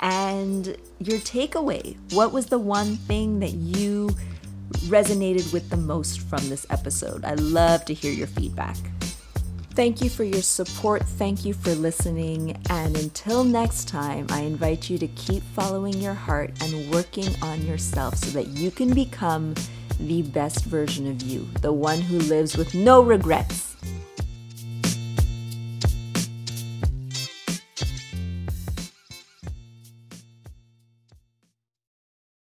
and 0.00 0.74
your 0.98 1.18
takeaway. 1.18 1.96
What 2.14 2.32
was 2.32 2.46
the 2.46 2.58
one 2.58 2.96
thing 2.96 3.40
that 3.40 3.52
you 3.52 4.08
resonated 4.86 5.52
with 5.52 5.68
the 5.68 5.76
most 5.76 6.20
from 6.20 6.48
this 6.48 6.66
episode? 6.70 7.26
I 7.26 7.34
love 7.34 7.84
to 7.84 7.94
hear 7.94 8.12
your 8.12 8.26
feedback. 8.26 8.76
Thank 9.72 10.02
you 10.02 10.10
for 10.10 10.24
your 10.24 10.42
support. 10.42 11.04
Thank 11.04 11.44
you 11.44 11.54
for 11.54 11.74
listening. 11.74 12.60
And 12.68 12.96
until 12.96 13.44
next 13.44 13.88
time, 13.88 14.26
I 14.28 14.40
invite 14.40 14.90
you 14.90 14.98
to 14.98 15.06
keep 15.08 15.42
following 15.54 15.94
your 16.00 16.14
heart 16.14 16.50
and 16.62 16.92
working 16.92 17.28
on 17.40 17.64
yourself 17.64 18.16
so 18.16 18.30
that 18.30 18.48
you 18.48 18.70
can 18.70 18.92
become 18.92 19.54
the 20.00 20.22
best 20.22 20.64
version 20.64 21.06
of 21.06 21.22
you, 21.22 21.48
the 21.60 21.72
one 21.72 22.00
who 22.00 22.18
lives 22.18 22.56
with 22.56 22.74
no 22.74 23.00
regrets. 23.00 23.69